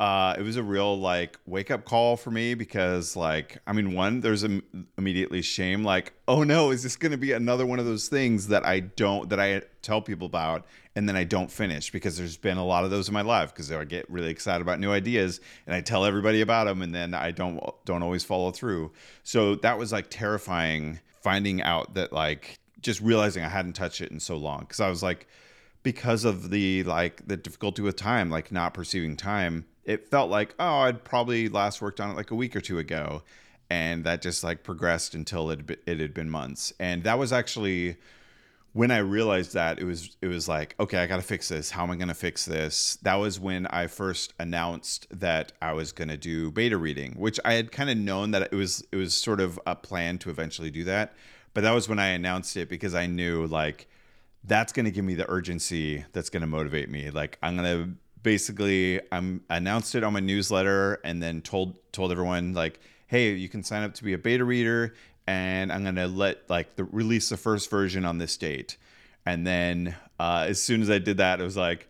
[0.00, 3.92] uh, it was a real like wake up call for me because like I mean
[3.92, 7.78] one there's Im- immediately shame like oh no is this going to be another one
[7.78, 10.64] of those things that I don't that I tell people about
[10.96, 13.52] and then I don't finish because there's been a lot of those in my life
[13.52, 16.94] because I get really excited about new ideas and I tell everybody about them and
[16.94, 18.92] then I don't don't always follow through.
[19.22, 24.10] So that was like terrifying finding out that like just realizing I hadn't touched it
[24.10, 25.26] in so long because I was like
[25.82, 30.54] because of the like the difficulty with time like not perceiving time it felt like
[30.58, 33.22] oh i'd probably last worked on it like a week or two ago
[33.70, 36.72] and that just like progressed until it, it had been months.
[36.80, 37.96] And that was actually
[38.72, 41.70] when i realized that it was it was like okay i gotta fix this.
[41.70, 42.98] How am i gonna fix this?
[43.02, 47.54] That was when i first announced that i was gonna do beta reading which i
[47.54, 50.70] had kind of known that it was it was sort of a plan to eventually
[50.70, 51.14] do that.
[51.54, 53.88] But that was when i announced it because i knew like
[54.44, 57.10] that's going to give me the urgency that's going to motivate me.
[57.10, 57.90] Like i'm going to
[58.22, 63.48] basically i'm announced it on my newsletter and then told told everyone like hey you
[63.48, 64.94] can sign up to be a beta reader
[65.26, 68.76] and i'm to let like the release the first version on this date
[69.26, 71.88] and then uh, as soon as i did that it was like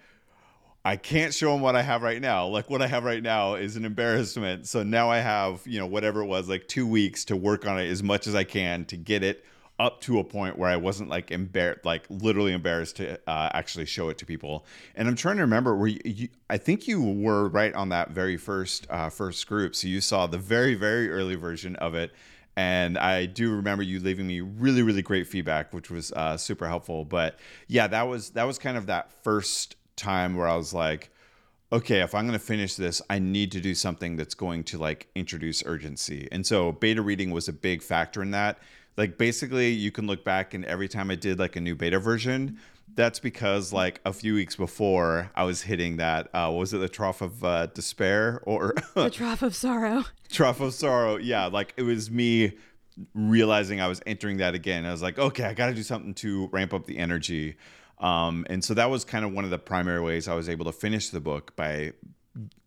[0.82, 2.46] I can't show them what I have right now.
[2.46, 4.66] Like what I have right now is an embarrassment.
[4.66, 7.78] So now I have, you know, whatever it was, like two weeks to work on
[7.78, 9.44] it as much as I can to get it
[9.80, 13.86] up to a point where I wasn't like embarrassed, like literally embarrassed to uh, actually
[13.86, 14.66] show it to people.
[14.94, 18.10] And I'm trying to remember where you, you I think you were right on that
[18.10, 19.74] very first uh, first group.
[19.74, 22.12] So you saw the very very early version of it.
[22.56, 26.68] And I do remember you leaving me really, really great feedback, which was uh, super
[26.68, 27.06] helpful.
[27.06, 31.10] But yeah, that was that was kind of that first time where I was like,
[31.72, 34.78] okay, if I'm going to finish this, I need to do something that's going to
[34.78, 36.28] like introduce urgency.
[36.30, 38.58] And so beta reading was a big factor in that.
[39.00, 41.98] Like basically you can look back and every time I did like a new beta
[41.98, 42.58] version,
[42.94, 46.88] that's because like a few weeks before I was hitting that uh was it the
[46.88, 50.04] trough of uh, despair or the trough of sorrow.
[50.30, 51.16] trough of sorrow.
[51.16, 52.58] Yeah, like it was me
[53.14, 54.84] realizing I was entering that again.
[54.84, 57.56] I was like, okay, I got to do something to ramp up the energy.
[58.00, 60.66] Um, and so that was kind of one of the primary ways I was able
[60.66, 61.94] to finish the book by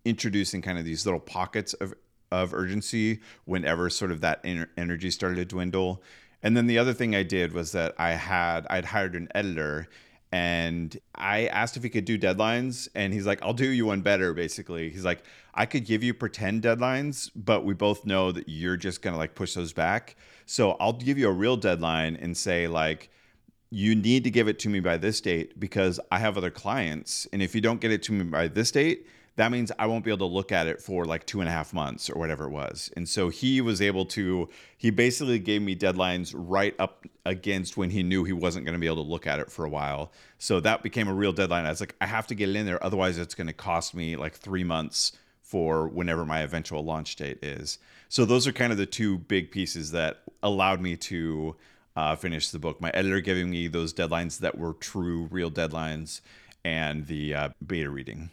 [0.03, 1.93] introducing kind of these little pockets of
[2.33, 4.43] of urgency whenever sort of that
[4.77, 6.01] energy started to dwindle.
[6.43, 9.87] And then the other thing I did was that I had I'd hired an editor
[10.31, 14.01] and I asked if he could do deadlines and he's like I'll do you one
[14.01, 14.89] better basically.
[14.89, 19.01] He's like I could give you pretend deadlines, but we both know that you're just
[19.01, 20.17] going to like push those back.
[20.45, 23.09] So I'll give you a real deadline and say like
[23.69, 27.25] you need to give it to me by this date because I have other clients
[27.31, 30.05] and if you don't get it to me by this date, that means I won't
[30.05, 32.45] be able to look at it for like two and a half months or whatever
[32.45, 32.91] it was.
[32.95, 37.89] And so he was able to, he basically gave me deadlines right up against when
[37.89, 40.11] he knew he wasn't going to be able to look at it for a while.
[40.37, 41.65] So that became a real deadline.
[41.65, 42.83] I was like, I have to get it in there.
[42.83, 47.43] Otherwise, it's going to cost me like three months for whenever my eventual launch date
[47.43, 47.79] is.
[48.09, 51.55] So those are kind of the two big pieces that allowed me to
[51.95, 52.79] uh, finish the book.
[52.79, 56.21] My editor giving me those deadlines that were true, real deadlines,
[56.63, 58.29] and the uh, beta reading.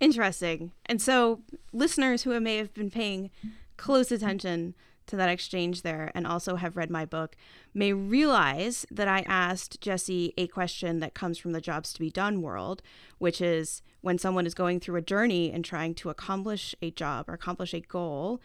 [0.00, 0.72] Interesting.
[0.86, 1.40] And so,
[1.72, 3.30] listeners who may have been paying
[3.76, 4.74] close attention
[5.06, 7.36] to that exchange there and also have read my book
[7.74, 12.10] may realize that I asked Jesse a question that comes from the jobs to be
[12.10, 12.82] done world,
[13.18, 17.28] which is when someone is going through a journey and trying to accomplish a job
[17.28, 18.40] or accomplish a goal,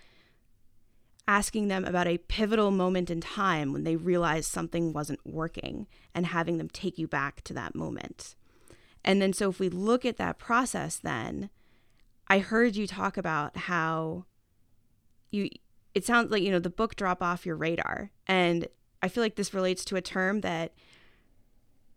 [1.27, 6.25] asking them about a pivotal moment in time when they realized something wasn't working and
[6.25, 8.35] having them take you back to that moment.
[9.03, 11.49] And then, so if we look at that process, then
[12.27, 14.25] I heard you talk about how
[15.31, 15.49] you,
[15.95, 18.11] it sounds like, you know, the book drop off your radar.
[18.27, 18.67] And
[19.01, 20.73] I feel like this relates to a term that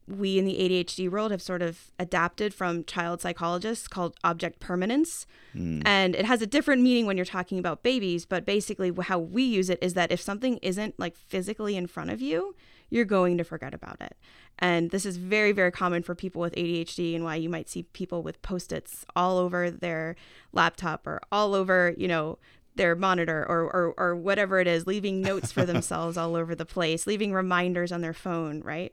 [0.08, 5.26] we in the ADHD world have sort of adapted from child psychologists called object permanence.
[5.54, 5.82] Mm.
[5.84, 9.42] And it has a different meaning when you're talking about babies, but basically how we
[9.42, 12.54] use it is that if something isn't like physically in front of you,
[12.92, 14.18] you're going to forget about it.
[14.58, 17.84] And this is very, very common for people with ADHD and why you might see
[17.84, 20.14] people with post-its all over their
[20.52, 22.38] laptop or all over, you know,
[22.76, 26.66] their monitor or, or, or whatever it is, leaving notes for themselves all over the
[26.66, 28.92] place, leaving reminders on their phone, right?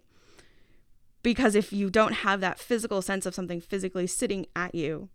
[1.21, 5.09] Because if you don't have that physical sense of something physically sitting at you,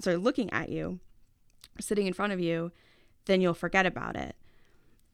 [0.00, 1.00] sorry, looking at you,
[1.78, 2.72] sitting in front of you,
[3.26, 4.36] then you'll forget about it.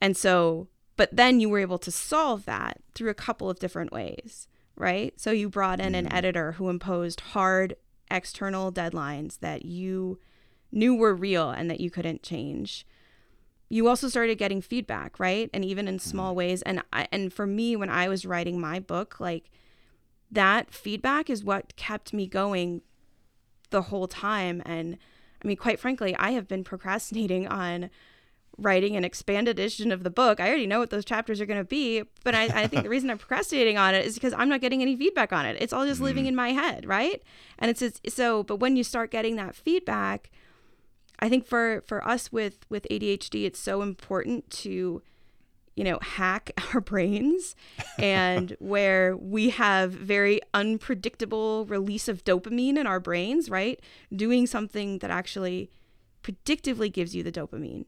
[0.01, 3.93] And so but then you were able to solve that through a couple of different
[3.93, 5.19] ways, right?
[5.19, 6.13] So you brought in an mm.
[6.13, 7.77] editor who imposed hard
[8.11, 10.19] external deadlines that you
[10.73, 12.85] knew were real and that you couldn't change.
[13.69, 15.49] You also started getting feedback, right?
[15.55, 16.37] And even in small mm.
[16.37, 19.53] ways and I, and for me when I was writing my book, like
[20.33, 22.83] that feedback is what kept me going
[23.71, 24.99] the whole time and
[25.45, 27.89] I mean quite frankly, I have been procrastinating on
[28.59, 30.41] writing an expanded edition of the book.
[30.41, 32.89] I already know what those chapters are going to be, but I, I, think the
[32.89, 35.57] reason I'm procrastinating on it is because I'm not getting any feedback on it.
[35.61, 36.05] It's all just mm.
[36.05, 37.23] living in my head, right?
[37.59, 38.43] And it's, it's so.
[38.43, 40.31] But when you start getting that feedback,
[41.21, 45.03] I think for for us with with ADHD, it's so important to
[45.79, 47.55] you know hack our brains
[47.99, 53.81] and where we have very unpredictable release of dopamine in our brains right
[54.15, 55.71] doing something that actually
[56.25, 57.85] predictively gives you the dopamine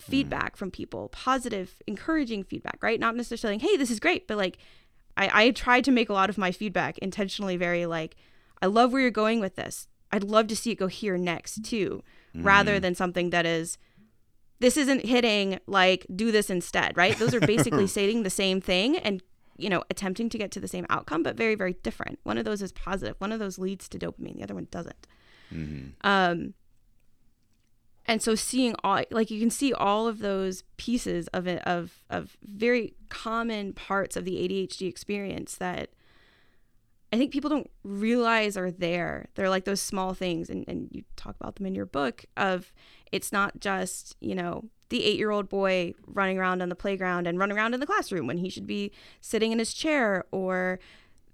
[0.00, 0.56] feedback mm.
[0.56, 2.98] from people, positive, encouraging feedback, right?
[2.98, 4.58] Not necessarily saying, hey, this is great, but like
[5.16, 8.16] I, I tried to make a lot of my feedback intentionally very like,
[8.62, 9.88] I love where you're going with this.
[10.12, 12.02] I'd love to see it go here next too,
[12.34, 12.44] mm.
[12.44, 13.78] rather than something that is
[14.58, 17.16] this isn't hitting like do this instead, right?
[17.16, 19.22] Those are basically saying the same thing and
[19.60, 22.18] you know, attempting to get to the same outcome, but very, very different.
[22.22, 23.16] One of those is positive.
[23.18, 24.36] One of those leads to dopamine.
[24.36, 25.06] The other one doesn't.
[25.52, 25.88] Mm-hmm.
[26.02, 26.54] Um,
[28.10, 32.02] and so seeing all like you can see all of those pieces of it of
[32.10, 35.90] of very common parts of the ADHD experience that
[37.12, 39.26] I think people don't realize are there.
[39.34, 42.72] They're like those small things and, and you talk about them in your book of
[43.12, 47.28] it's not just, you know, the eight year old boy running around on the playground
[47.28, 48.90] and running around in the classroom when he should be
[49.20, 50.80] sitting in his chair or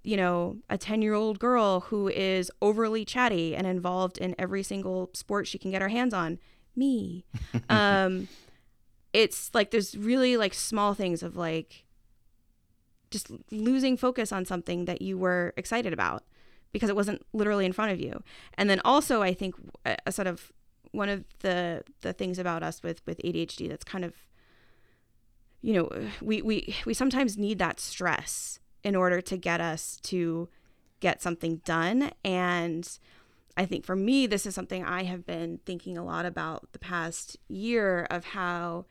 [0.03, 4.61] you know, a 10 year old girl who is overly chatty and involved in every
[4.61, 6.37] single sport she can get her hands on
[6.77, 7.25] me.
[7.69, 8.27] um,
[9.13, 11.85] it's like there's really like small things of like
[13.09, 16.23] just losing focus on something that you were excited about
[16.71, 18.21] because it wasn't literally in front of you.
[18.55, 19.55] And then also, I think
[19.85, 20.51] a, a sort of
[20.91, 24.13] one of the the things about us with with ADHD that's kind of
[25.61, 25.89] you know,
[26.21, 30.47] we, we, we sometimes need that stress in order to get us to
[30.99, 32.11] get something done.
[32.23, 32.87] And
[33.57, 36.79] I think for me, this is something I have been thinking a lot about the
[36.79, 38.85] past year of how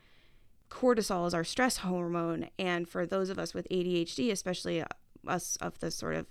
[0.69, 2.49] cortisol is our stress hormone.
[2.59, 4.83] And for those of us with ADHD, especially
[5.27, 6.27] us of the sort of,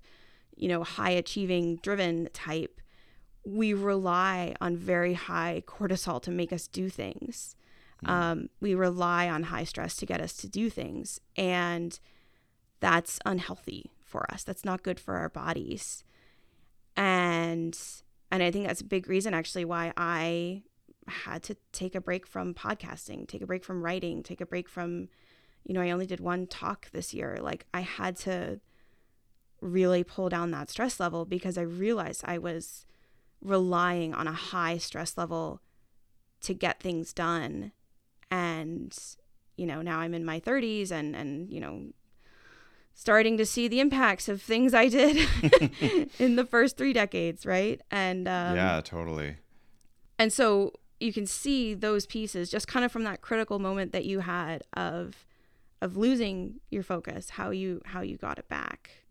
[0.57, 2.81] you know, high achieving driven type,
[3.45, 7.55] we rely on very high cortisol to make us do things.
[8.05, 8.09] Mm.
[8.09, 11.21] Um, we rely on high stress to get us to do things.
[11.37, 11.97] And
[12.81, 14.43] that's unhealthy for us.
[14.43, 16.03] That's not good for our bodies.
[16.97, 17.77] And
[18.31, 20.63] and I think that's a big reason actually why I
[21.07, 24.67] had to take a break from podcasting, take a break from writing, take a break
[24.69, 25.09] from
[25.63, 27.39] you know, I only did one talk this year.
[27.41, 28.59] Like I had to
[29.61, 32.85] really pull down that stress level because I realized I was
[33.41, 35.61] relying on a high stress level
[36.41, 37.71] to get things done
[38.31, 38.97] and
[39.55, 41.85] you know now i'm in my 30s and and you know
[42.97, 45.17] starting to see the impacts of things i did
[46.19, 47.81] in the first three decades right?
[47.91, 49.35] And um, yeah totally.
[50.17, 54.05] and so you can see those pieces just kind of from that critical moment that
[54.05, 55.25] you had of
[55.81, 59.04] of losing your focus how you how you got it back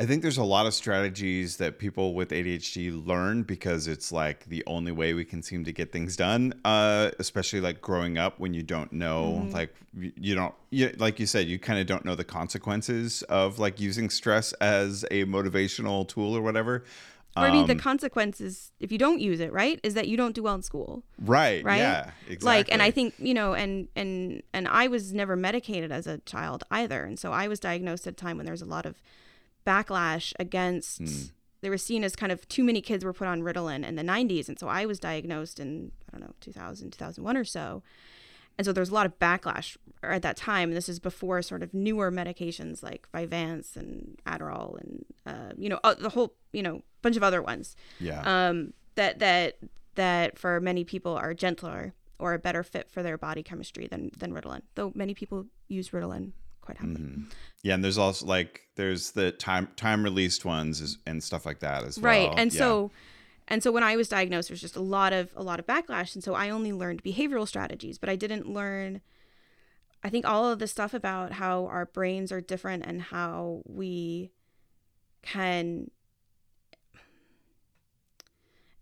[0.00, 4.44] I think there's a lot of strategies that people with ADHD learn because it's like
[4.44, 6.54] the only way we can seem to get things done.
[6.64, 9.52] Uh, especially like growing up when you don't know, mm-hmm.
[9.52, 13.58] like you don't, you, like you said, you kind of don't know the consequences of
[13.58, 16.84] like using stress as a motivational tool or whatever.
[17.36, 20.16] Or, I mean, the um, consequences if you don't use it, right, is that you
[20.16, 21.02] don't do well in school.
[21.20, 21.64] Right.
[21.64, 21.78] Right.
[21.78, 22.10] Yeah.
[22.28, 22.46] Exactly.
[22.46, 26.18] Like, and I think you know, and and and I was never medicated as a
[26.18, 28.86] child either, and so I was diagnosed at a time when there was a lot
[28.86, 29.02] of
[29.66, 31.30] backlash against mm.
[31.60, 34.02] they were seen as kind of too many kids were put on Ritalin in the
[34.02, 37.82] 90s and so I was diagnosed in I don't know 2000 2001 or so.
[38.56, 40.74] And so there's a lot of backlash at that time.
[40.74, 45.78] This is before sort of newer medications like Vyvanse and Adderall and uh, you know
[45.84, 47.76] uh, the whole you know bunch of other ones.
[48.00, 48.48] Yeah.
[48.48, 49.58] Um that that
[49.94, 54.10] that for many people are gentler or a better fit for their body chemistry than
[54.16, 56.32] than Ritalin though many people use Ritalin
[56.68, 57.02] quite happy.
[57.02, 57.22] Mm-hmm.
[57.62, 61.84] Yeah, and there's also like there's the time time released ones and stuff like that
[61.84, 62.12] as well.
[62.12, 62.58] Right, and yeah.
[62.58, 62.90] so
[63.48, 66.14] and so when I was diagnosed, there's just a lot of a lot of backlash,
[66.14, 69.00] and so I only learned behavioral strategies, but I didn't learn.
[70.04, 74.30] I think all of the stuff about how our brains are different and how we
[75.22, 75.90] can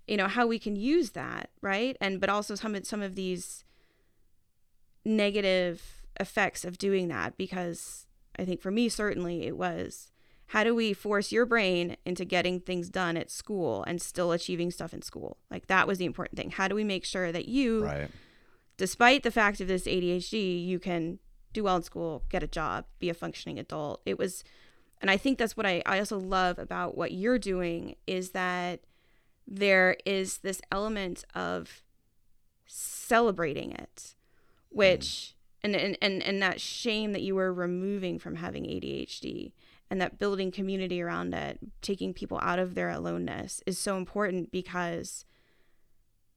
[0.07, 3.15] you know how we can use that right and but also some of some of
[3.15, 3.65] these
[5.07, 8.07] negative effects of doing that because
[8.39, 10.11] I think for me, certainly it was
[10.51, 14.71] how do we force your brain into getting things done at school and still achieving
[14.71, 15.39] stuff in school?
[15.51, 16.51] Like that was the important thing.
[16.51, 18.11] How do we make sure that you, right.
[18.77, 21.19] despite the fact of this ADHD, you can
[21.53, 24.03] do well in school, get a job, be a functioning adult?
[24.07, 24.45] It was,
[25.01, 28.81] and I think that's what I, I also love about what you're doing is that
[29.49, 31.83] there is this element of
[32.67, 34.15] celebrating it,
[34.69, 35.07] which.
[35.07, 35.33] Mm
[35.63, 39.53] and, and and and that shame that you were removing from having ADHD
[39.91, 44.51] and that building community around it, taking people out of their aloneness is so important
[44.51, 45.25] because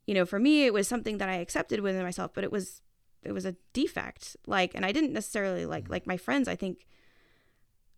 [0.06, 2.82] you know, for me it was something that I accepted within myself, but it was
[3.22, 4.36] it was a defect.
[4.48, 6.88] Like and I didn't necessarily like like my friends, I think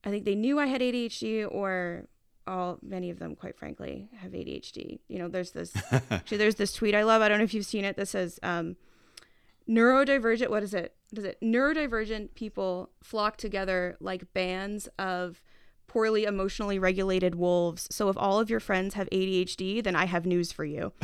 [0.04, 2.08] I think they knew I had ADHD or
[2.48, 5.00] all many of them quite frankly have ADHD.
[5.08, 5.74] You know, there's this
[6.12, 8.40] actually there's this tweet I love, I don't know if you've seen it that says
[8.44, 8.76] um
[9.72, 10.96] neurodivergent what is it?
[11.14, 15.42] Does it neurodivergent people flock together like bands of
[15.92, 17.86] poorly emotionally regulated wolves.
[17.92, 20.94] So if all of your friends have adhd then i have news for you.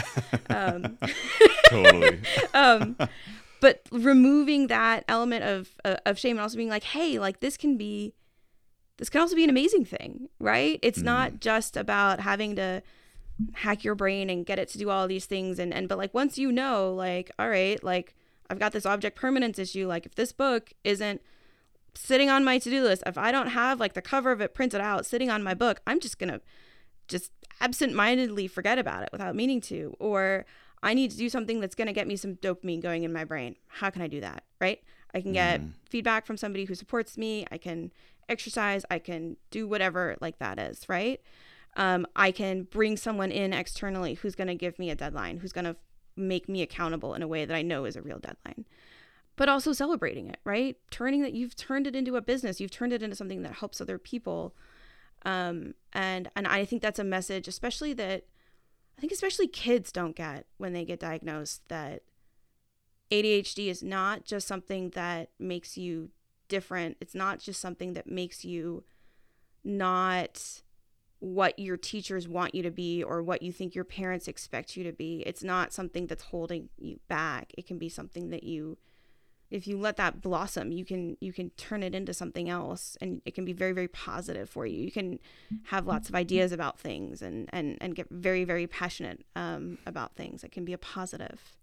[0.49, 0.97] Um,
[1.69, 2.21] totally.
[2.53, 2.97] um,
[3.59, 7.57] but removing that element of uh, of shame and also being like hey like this
[7.57, 8.13] can be
[8.97, 10.79] this can also be an amazing thing right?
[10.81, 11.03] It's mm.
[11.03, 12.81] not just about having to
[13.53, 16.13] hack your brain and get it to do all these things and and but like
[16.13, 18.15] once you know like all right like
[18.49, 19.87] I've got this object permanence issue.
[19.87, 21.21] Like, if this book isn't
[21.95, 24.53] sitting on my to do list, if I don't have like the cover of it
[24.53, 26.41] printed out sitting on my book, I'm just going to
[27.07, 29.95] just absent mindedly forget about it without meaning to.
[29.99, 30.45] Or
[30.83, 33.23] I need to do something that's going to get me some dopamine going in my
[33.23, 33.55] brain.
[33.67, 34.43] How can I do that?
[34.61, 34.81] Right?
[35.13, 35.71] I can get mm.
[35.89, 37.45] feedback from somebody who supports me.
[37.51, 37.91] I can
[38.29, 38.85] exercise.
[38.91, 40.87] I can do whatever like that is.
[40.87, 41.21] Right?
[41.75, 45.53] Um, I can bring someone in externally who's going to give me a deadline, who's
[45.53, 45.75] going to
[46.17, 48.65] make me accountable in a way that I know is a real deadline.
[49.35, 50.77] But also celebrating it, right?
[50.89, 53.79] Turning that you've turned it into a business, you've turned it into something that helps
[53.79, 54.55] other people.
[55.25, 58.25] Um, and and I think that's a message, especially that
[58.97, 62.01] I think especially kids don't get when they get diagnosed that
[63.11, 66.09] ADHD is not just something that makes you
[66.47, 66.97] different.
[66.99, 68.83] It's not just something that makes you
[69.63, 70.61] not
[71.19, 74.83] what your teachers want you to be or what you think your parents expect you
[74.83, 75.23] to be.
[75.25, 77.51] It's not something that's holding you back.
[77.57, 78.77] It can be something that you
[79.49, 83.21] if you let that blossom, you can you can turn it into something else and
[83.25, 84.79] it can be very very positive for you.
[84.79, 85.19] You can
[85.65, 90.15] have lots of ideas about things and and and get very very passionate um, about
[90.15, 90.43] things.
[90.43, 91.55] It can be a positive.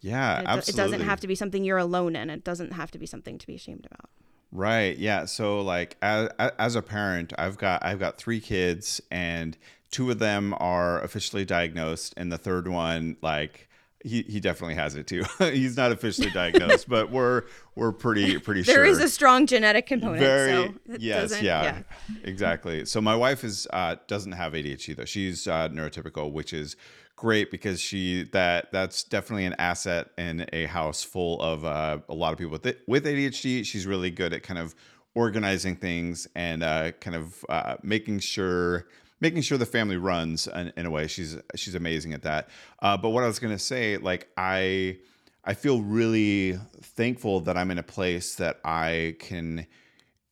[0.00, 0.72] Yeah, it, absolutely.
[0.72, 2.28] It doesn't have to be something you're alone in.
[2.28, 4.10] It doesn't have to be something to be ashamed about.
[4.52, 4.98] Right.
[4.98, 5.24] Yeah.
[5.24, 9.56] So like as, as a parent, I've got I've got three kids and
[9.90, 13.68] two of them are officially diagnosed and the third one like
[14.04, 15.24] he, he definitely has it too.
[15.38, 17.44] He's not officially diagnosed, but we're
[17.74, 18.84] we're pretty pretty there sure.
[18.84, 20.20] There is a strong genetic component.
[20.20, 21.82] Very so yes, yeah, yeah,
[22.24, 22.84] exactly.
[22.84, 25.04] So my wife is uh, doesn't have ADHD though.
[25.04, 26.76] She's uh, neurotypical, which is
[27.16, 32.14] great because she that that's definitely an asset in a house full of uh, a
[32.14, 33.64] lot of people with it, with ADHD.
[33.64, 34.74] She's really good at kind of
[35.14, 38.86] organizing things and uh, kind of uh, making sure
[39.22, 41.06] making sure the family runs in, in a way.
[41.06, 42.48] She's she's amazing at that.
[42.80, 44.98] Uh, but what I was gonna say, like I
[45.44, 49.66] I feel really thankful that I'm in a place that I can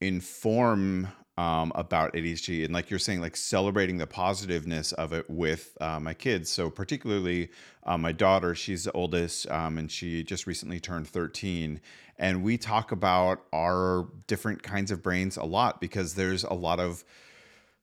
[0.01, 5.79] inform um, about ADHD and like you're saying, like celebrating the positiveness of it with
[5.81, 6.51] uh, my kids.
[6.51, 7.49] So particularly
[7.85, 11.81] uh, my daughter, she's the oldest, um, and she just recently turned 13.
[12.19, 16.79] And we talk about our different kinds of brains a lot because there's a lot
[16.79, 17.05] of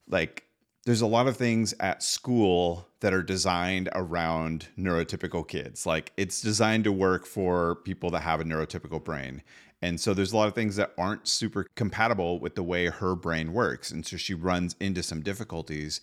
[0.07, 0.46] like
[0.87, 5.85] there's a lot of things at school that are designed around neurotypical kids.
[5.85, 9.43] Like it's designed to work for people that have a neurotypical brain.
[9.81, 13.15] And so there's a lot of things that aren't super compatible with the way her
[13.15, 13.91] brain works.
[13.91, 15.99] And so she runs into some difficulties.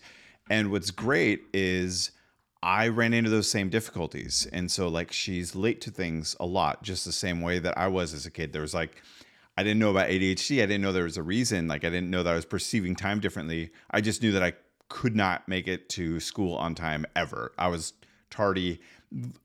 [0.51, 2.11] And what's great is
[2.61, 4.47] I ran into those same difficulties.
[4.53, 7.87] And so, like, she's late to things a lot, just the same way that I
[7.87, 8.53] was as a kid.
[8.53, 9.01] There was like,
[9.57, 10.61] I didn't know about ADHD.
[10.61, 11.67] I didn't know there was a reason.
[11.67, 13.71] Like, I didn't know that I was perceiving time differently.
[13.89, 14.53] I just knew that I
[14.89, 17.51] could not make it to school on time ever.
[17.57, 17.93] I was
[18.29, 18.79] tardy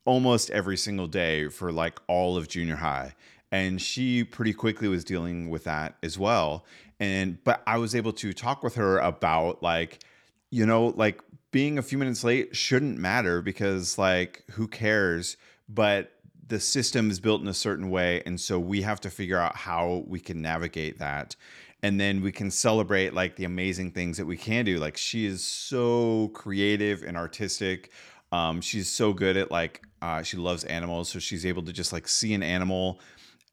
[0.05, 3.15] almost every single day for like all of junior high.
[3.51, 6.65] And she pretty quickly was dealing with that as well.
[6.99, 10.03] And, but I was able to talk with her about like,
[10.51, 11.21] you know, like
[11.51, 15.37] being a few minutes late shouldn't matter because like who cares?
[15.67, 16.11] But
[16.47, 18.21] the system is built in a certain way.
[18.25, 21.35] And so we have to figure out how we can navigate that
[21.83, 24.77] and then we can celebrate like the amazing things that we can do.
[24.77, 27.91] Like she is so creative and artistic.
[28.31, 31.93] Um, she's so good at like uh, she loves animals so she's able to just
[31.93, 32.99] like see an animal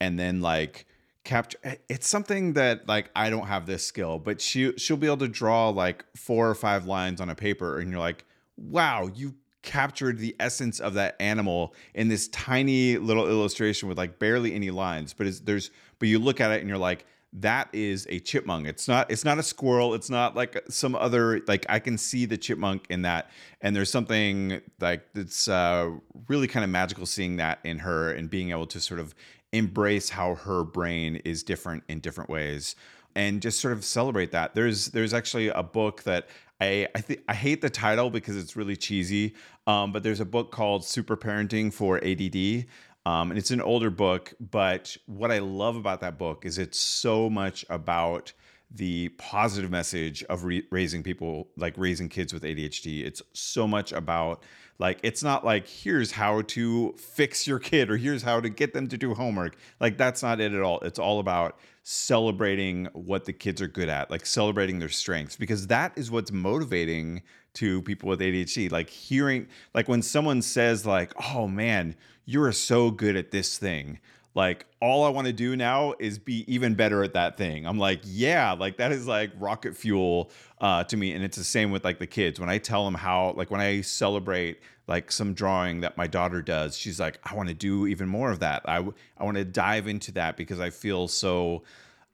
[0.00, 0.86] and then like
[1.24, 5.06] capture eh, it's something that like i don't have this skill but she she'll be
[5.06, 8.24] able to draw like four or five lines on a paper and you're like
[8.56, 14.18] wow you captured the essence of that animal in this tiny little illustration with like
[14.18, 15.12] barely any lines.
[15.12, 17.04] But there's but you look at it and you're like
[17.34, 18.66] that is a chipmunk.
[18.66, 19.94] It's not it's not a squirrel.
[19.94, 23.30] It's not like some other like I can see the chipmunk in that.
[23.60, 25.90] And there's something like that's uh,
[26.28, 29.14] really kind of magical seeing that in her and being able to sort of
[29.52, 32.76] embrace how her brain is different in different ways
[33.14, 34.54] and just sort of celebrate that.
[34.54, 36.28] There's there's actually a book that
[36.60, 39.34] I I think I hate the title because it's really cheesy.
[39.66, 42.66] Um, but there's a book called Super Parenting for ADD
[43.08, 46.78] um, and it's an older book, but what I love about that book is it's
[46.78, 48.34] so much about
[48.70, 53.06] the positive message of re- raising people, like raising kids with ADHD.
[53.06, 54.42] It's so much about
[54.78, 58.74] like it's not like here's how to fix your kid or here's how to get
[58.74, 59.56] them to do homework.
[59.80, 60.80] Like that's not it at all.
[60.80, 65.68] It's all about celebrating what the kids are good at, like celebrating their strengths because
[65.68, 67.22] that is what's motivating
[67.58, 68.70] to people with ADHD.
[68.70, 71.94] Like hearing like when someone says like, "Oh man,
[72.28, 73.98] you are so good at this thing.
[74.34, 77.66] Like all I want to do now is be even better at that thing.
[77.66, 80.30] I'm like, yeah, like that is like rocket fuel
[80.60, 81.12] uh, to me.
[81.12, 82.38] And it's the same with like the kids.
[82.38, 86.42] When I tell them how, like when I celebrate like some drawing that my daughter
[86.42, 88.62] does, she's like, I want to do even more of that.
[88.66, 88.86] I
[89.16, 91.62] I want to dive into that because I feel so.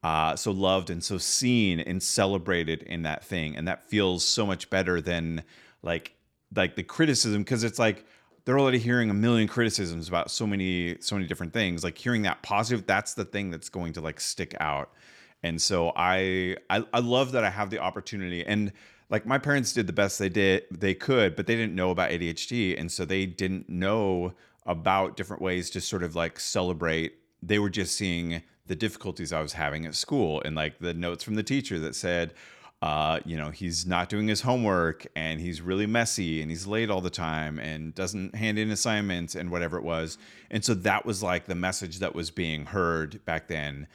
[0.04, 3.56] Uh, so loved and so seen and celebrated in that thing.
[3.56, 5.42] And that feels so much better than
[5.82, 6.12] like
[6.54, 8.04] like the criticism because it's like
[8.44, 11.82] they're already hearing a million criticisms about so many so many different things.
[11.82, 14.92] Like hearing that positive that's the thing that's going to like stick out.
[15.42, 18.44] And so I, I i love that i have the opportunity.
[18.44, 18.72] And
[19.08, 22.10] like my parents did the best they did they could but they didn't know about
[22.10, 24.34] adhd and so they didn't know
[24.66, 27.14] about different ways to sort of like celebrate.
[27.42, 31.24] They were just seeing the difficulties i was having at school and like the notes
[31.24, 32.34] from the teacher that said
[32.84, 36.90] uh, you know, he's not doing his homework and he's really messy and he's late
[36.90, 40.18] all the time and doesn't hand in assignments and whatever it was.
[40.50, 43.86] And so that was like the message that was being heard back then.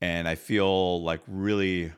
[0.00, 1.92] And I feel like really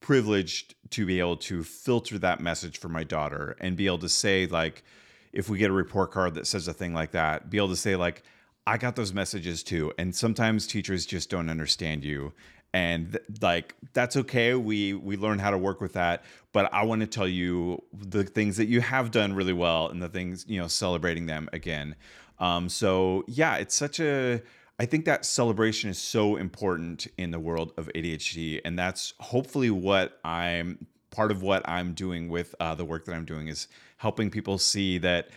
[0.00, 4.08] privileged to be able to filter that message for my daughter and be able to
[4.10, 4.84] say, like,
[5.32, 7.76] if we get a report card that says a thing like that, be able to
[7.76, 8.24] say, like,
[8.66, 9.92] I got those messages too.
[9.98, 12.32] And sometimes teachers just don't understand you
[12.74, 16.84] and th- like that's okay we we learn how to work with that but i
[16.84, 20.44] want to tell you the things that you have done really well and the things
[20.48, 21.94] you know celebrating them again
[22.40, 24.42] um, so yeah it's such a
[24.80, 29.70] i think that celebration is so important in the world of adhd and that's hopefully
[29.70, 33.68] what i'm part of what i'm doing with uh, the work that i'm doing is
[33.98, 35.28] helping people see that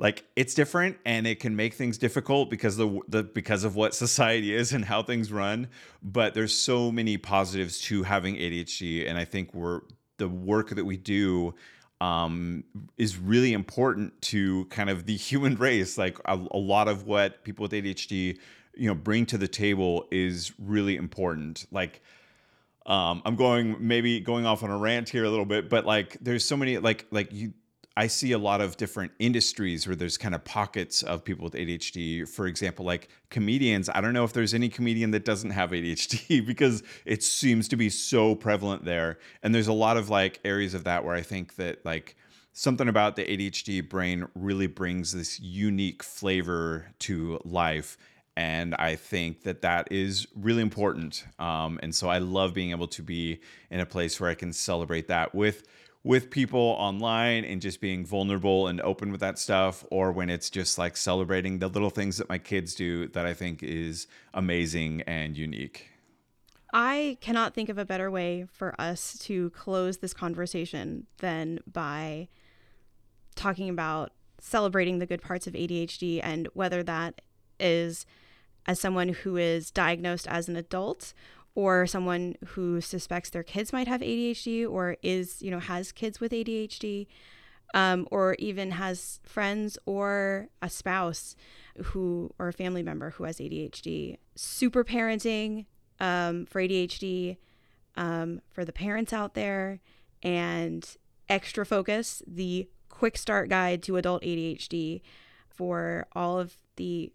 [0.00, 3.94] like it's different and it can make things difficult because the, the because of what
[4.06, 5.68] society is and how things run
[6.02, 9.82] but there's so many positives to having ADHD and I think we're
[10.16, 11.54] the work that we do
[12.00, 12.64] um,
[12.96, 15.98] is really important to kind of the human race.
[15.98, 18.38] Like a, a lot of what people with ADHD
[18.76, 21.66] you know bring to the table is really important.
[21.70, 22.02] Like
[22.86, 26.16] um, I'm going maybe going off on a rant here a little bit, but like
[26.20, 27.52] there's so many like like you
[28.00, 31.52] I see a lot of different industries where there's kind of pockets of people with
[31.52, 32.26] ADHD.
[32.26, 33.90] For example, like comedians.
[33.90, 37.76] I don't know if there's any comedian that doesn't have ADHD because it seems to
[37.76, 39.18] be so prevalent there.
[39.42, 42.16] And there's a lot of like areas of that where I think that like
[42.54, 47.98] something about the ADHD brain really brings this unique flavor to life.
[48.34, 51.26] And I think that that is really important.
[51.38, 53.40] Um, and so I love being able to be
[53.70, 55.64] in a place where I can celebrate that with
[56.02, 60.48] with people online and just being vulnerable and open with that stuff, or when it's
[60.48, 65.02] just like celebrating the little things that my kids do that I think is amazing
[65.02, 65.90] and unique.
[66.72, 72.28] I cannot think of a better way for us to close this conversation than by
[73.34, 77.20] talking about celebrating the good parts of ADHD and whether that
[77.58, 78.06] is
[78.66, 81.12] as someone who is diagnosed as an adult
[81.60, 86.18] or someone who suspects their kids might have ADHD or is, you know, has kids
[86.18, 87.06] with ADHD,
[87.74, 91.36] um, or even has friends or a spouse
[91.84, 94.16] who or a family member who has ADHD.
[94.34, 95.66] Super parenting
[96.00, 97.36] um, for ADHD
[97.94, 99.80] um, for the parents out there,
[100.22, 100.96] and
[101.28, 105.02] extra focus, the quick start guide to adult ADHD
[105.46, 107.12] for all of the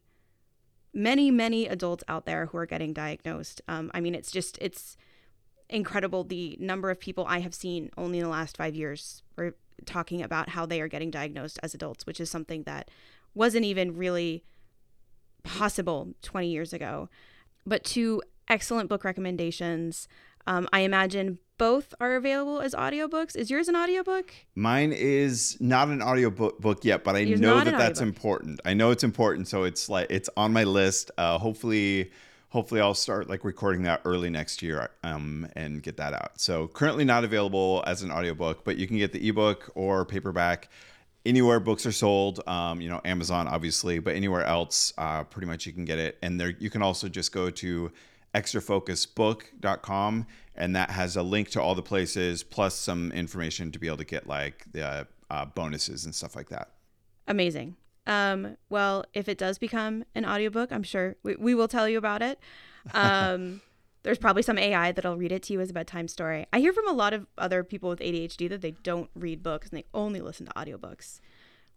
[0.95, 3.61] many, many adults out there who are getting diagnosed.
[3.67, 4.97] Um, I mean, it's just, it's
[5.69, 9.55] incredible the number of people I have seen only in the last five years are
[9.85, 12.89] talking about how they are getting diagnosed as adults, which is something that
[13.33, 14.45] wasn't even really
[15.43, 17.09] possible 20 years ago.
[17.65, 20.07] But two excellent book recommendations.
[20.47, 23.35] Um, I imagine both are available as audiobooks.
[23.35, 24.33] Is yours an audiobook?
[24.55, 28.59] Mine is not an audiobook book yet, but I know that that's important.
[28.65, 31.11] I know it's important, so it's like it's on my list.
[31.17, 32.11] Uh, hopefully,
[32.49, 36.39] hopefully I'll start like recording that early next year um, and get that out.
[36.39, 40.69] So currently not available as an audiobook, but you can get the ebook or paperback
[41.25, 42.41] anywhere books are sold.
[42.47, 46.17] Um, you know, Amazon obviously, but anywhere else, uh, pretty much you can get it.
[46.21, 47.91] And there you can also just go to
[48.33, 50.27] extrafocusbook.com
[50.57, 53.97] and that has a link to all the places plus some information to be able
[53.97, 56.69] to get like the uh, bonuses and stuff like that.
[57.27, 57.75] Amazing.
[58.07, 61.97] Um, well if it does become an audiobook i'm sure we, we will tell you
[61.97, 62.39] about it.
[62.93, 63.61] Um,
[64.03, 66.45] there's probably some ai that'll read it to you as a bedtime story.
[66.53, 69.69] I hear from a lot of other people with adhd that they don't read books
[69.69, 71.19] and they only listen to audiobooks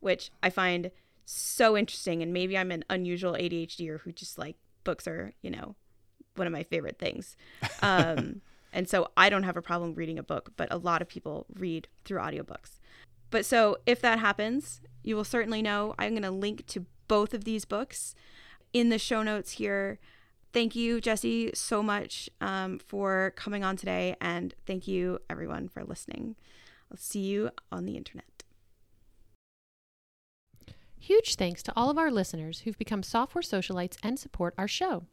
[0.00, 0.90] which i find
[1.24, 2.22] so interesting.
[2.22, 5.76] And maybe i'm an unusual adhder who just like books are you know
[6.36, 7.36] one of my favorite things.
[7.82, 8.40] Um,
[8.72, 11.46] and so I don't have a problem reading a book, but a lot of people
[11.54, 12.80] read through audiobooks.
[13.30, 15.94] But so if that happens, you will certainly know.
[15.98, 18.14] I'm going to link to both of these books
[18.72, 19.98] in the show notes here.
[20.52, 24.16] Thank you, Jesse, so much um, for coming on today.
[24.20, 26.36] And thank you, everyone, for listening.
[26.90, 28.24] I'll see you on the internet.
[30.98, 35.04] Huge thanks to all of our listeners who've become software socialites and support our show.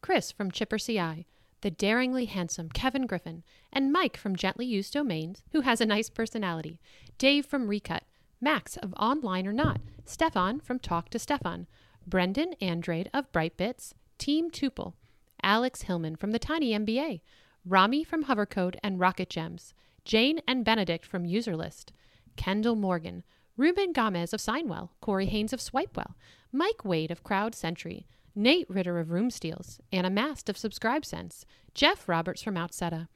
[0.00, 1.26] Chris from Chipper CI,
[1.62, 3.42] the daringly handsome Kevin Griffin,
[3.72, 6.78] and Mike from Gently Used Domains, who has a nice personality,
[7.18, 8.04] Dave from Recut,
[8.40, 11.66] Max of Online or Not, Stefan from Talk to Stefan,
[12.06, 14.94] Brendan Andrade of Brightbits, Team Tuple,
[15.42, 17.20] Alex Hillman from the Tiny MBA,
[17.64, 19.72] Rami from Hovercode and Rocket Gems,
[20.04, 21.90] Jane and Benedikt from Userlist,
[22.36, 23.22] Kendall Morgan,
[23.56, 26.14] Ruben Gomez of Signwell, Corey Haynes of Swipewell,
[26.50, 31.44] Mike Wade of Crowd Sentry, Nate Ritter of Room Steals, Anna Mast of Subscribe Sense,
[31.74, 33.08] Jeff Roberts from Outseta,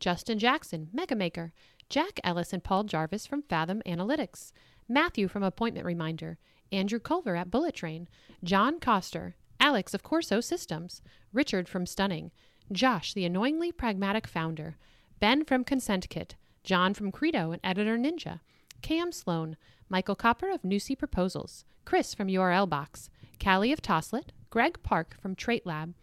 [0.00, 1.52] Justin Jackson, Mega Maker,
[1.88, 4.50] Jack Ellis and Paul Jarvis from Fathom Analytics,
[4.88, 6.38] Matthew from Appointment Reminder,
[6.72, 8.08] Andrew Culver at Bullet Train,
[8.42, 11.02] John Coster, Alex of Corso Systems,
[11.32, 12.32] Richard from Stunning,
[12.72, 14.76] Josh, the annoyingly pragmatic founder,
[15.20, 18.40] Ben from Consent Kit, John from Credo and Editor Ninja,
[18.82, 19.56] Cam Sloan,
[19.88, 23.08] Michael Koper of Nusii Proposals, Chris from URL Box,
[23.38, 25.94] Callie of Toslet, Greg Park from Trait Lab,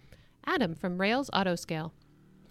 [0.46, 1.94] Adam from Rails Autoscale,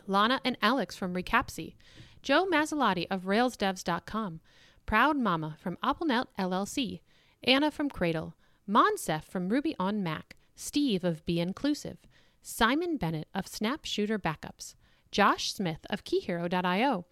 [0.07, 1.75] Lana and Alex from Recapsy,
[2.23, 4.41] Joe Masilotti of RailsDevs.com,
[4.87, 7.01] Proud Mama from AppleNet LLC,
[7.45, 8.35] Anna from Cradle,
[8.67, 11.99] Moncef from Ruby on Mac, Steve of Be Inclusive,
[12.41, 14.77] Simon Bennett of Snap Shooter Backups,
[15.13, 17.05] Josh Smith of KeyHero.io,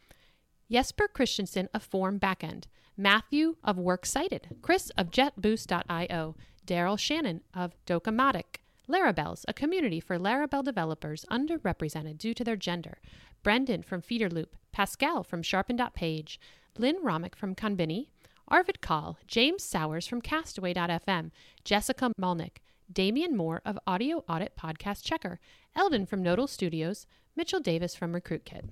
[0.70, 2.64] Jesper Christensen of Form Backend,
[2.96, 6.36] Matthew of Works Cited, Chris of JetBoost.io,
[6.66, 12.98] Daryl Shannon of Docamatic, Larabelles, a community for Laravel developers underrepresented due to their gender,
[13.42, 16.40] Brendan from Feederloop, Pascal from Sharpen.page,
[16.78, 18.08] Lynn Romick from Conbini,
[18.48, 21.30] Arvid Kahl, James Sowers from Castaway.fm,
[21.64, 22.58] Jessica Malnik,
[22.90, 25.38] Damian Moore of Audio Audit Podcast Checker,
[25.76, 28.64] Eldon from Nodal Studios, Mitchell Davis from RecruitKit.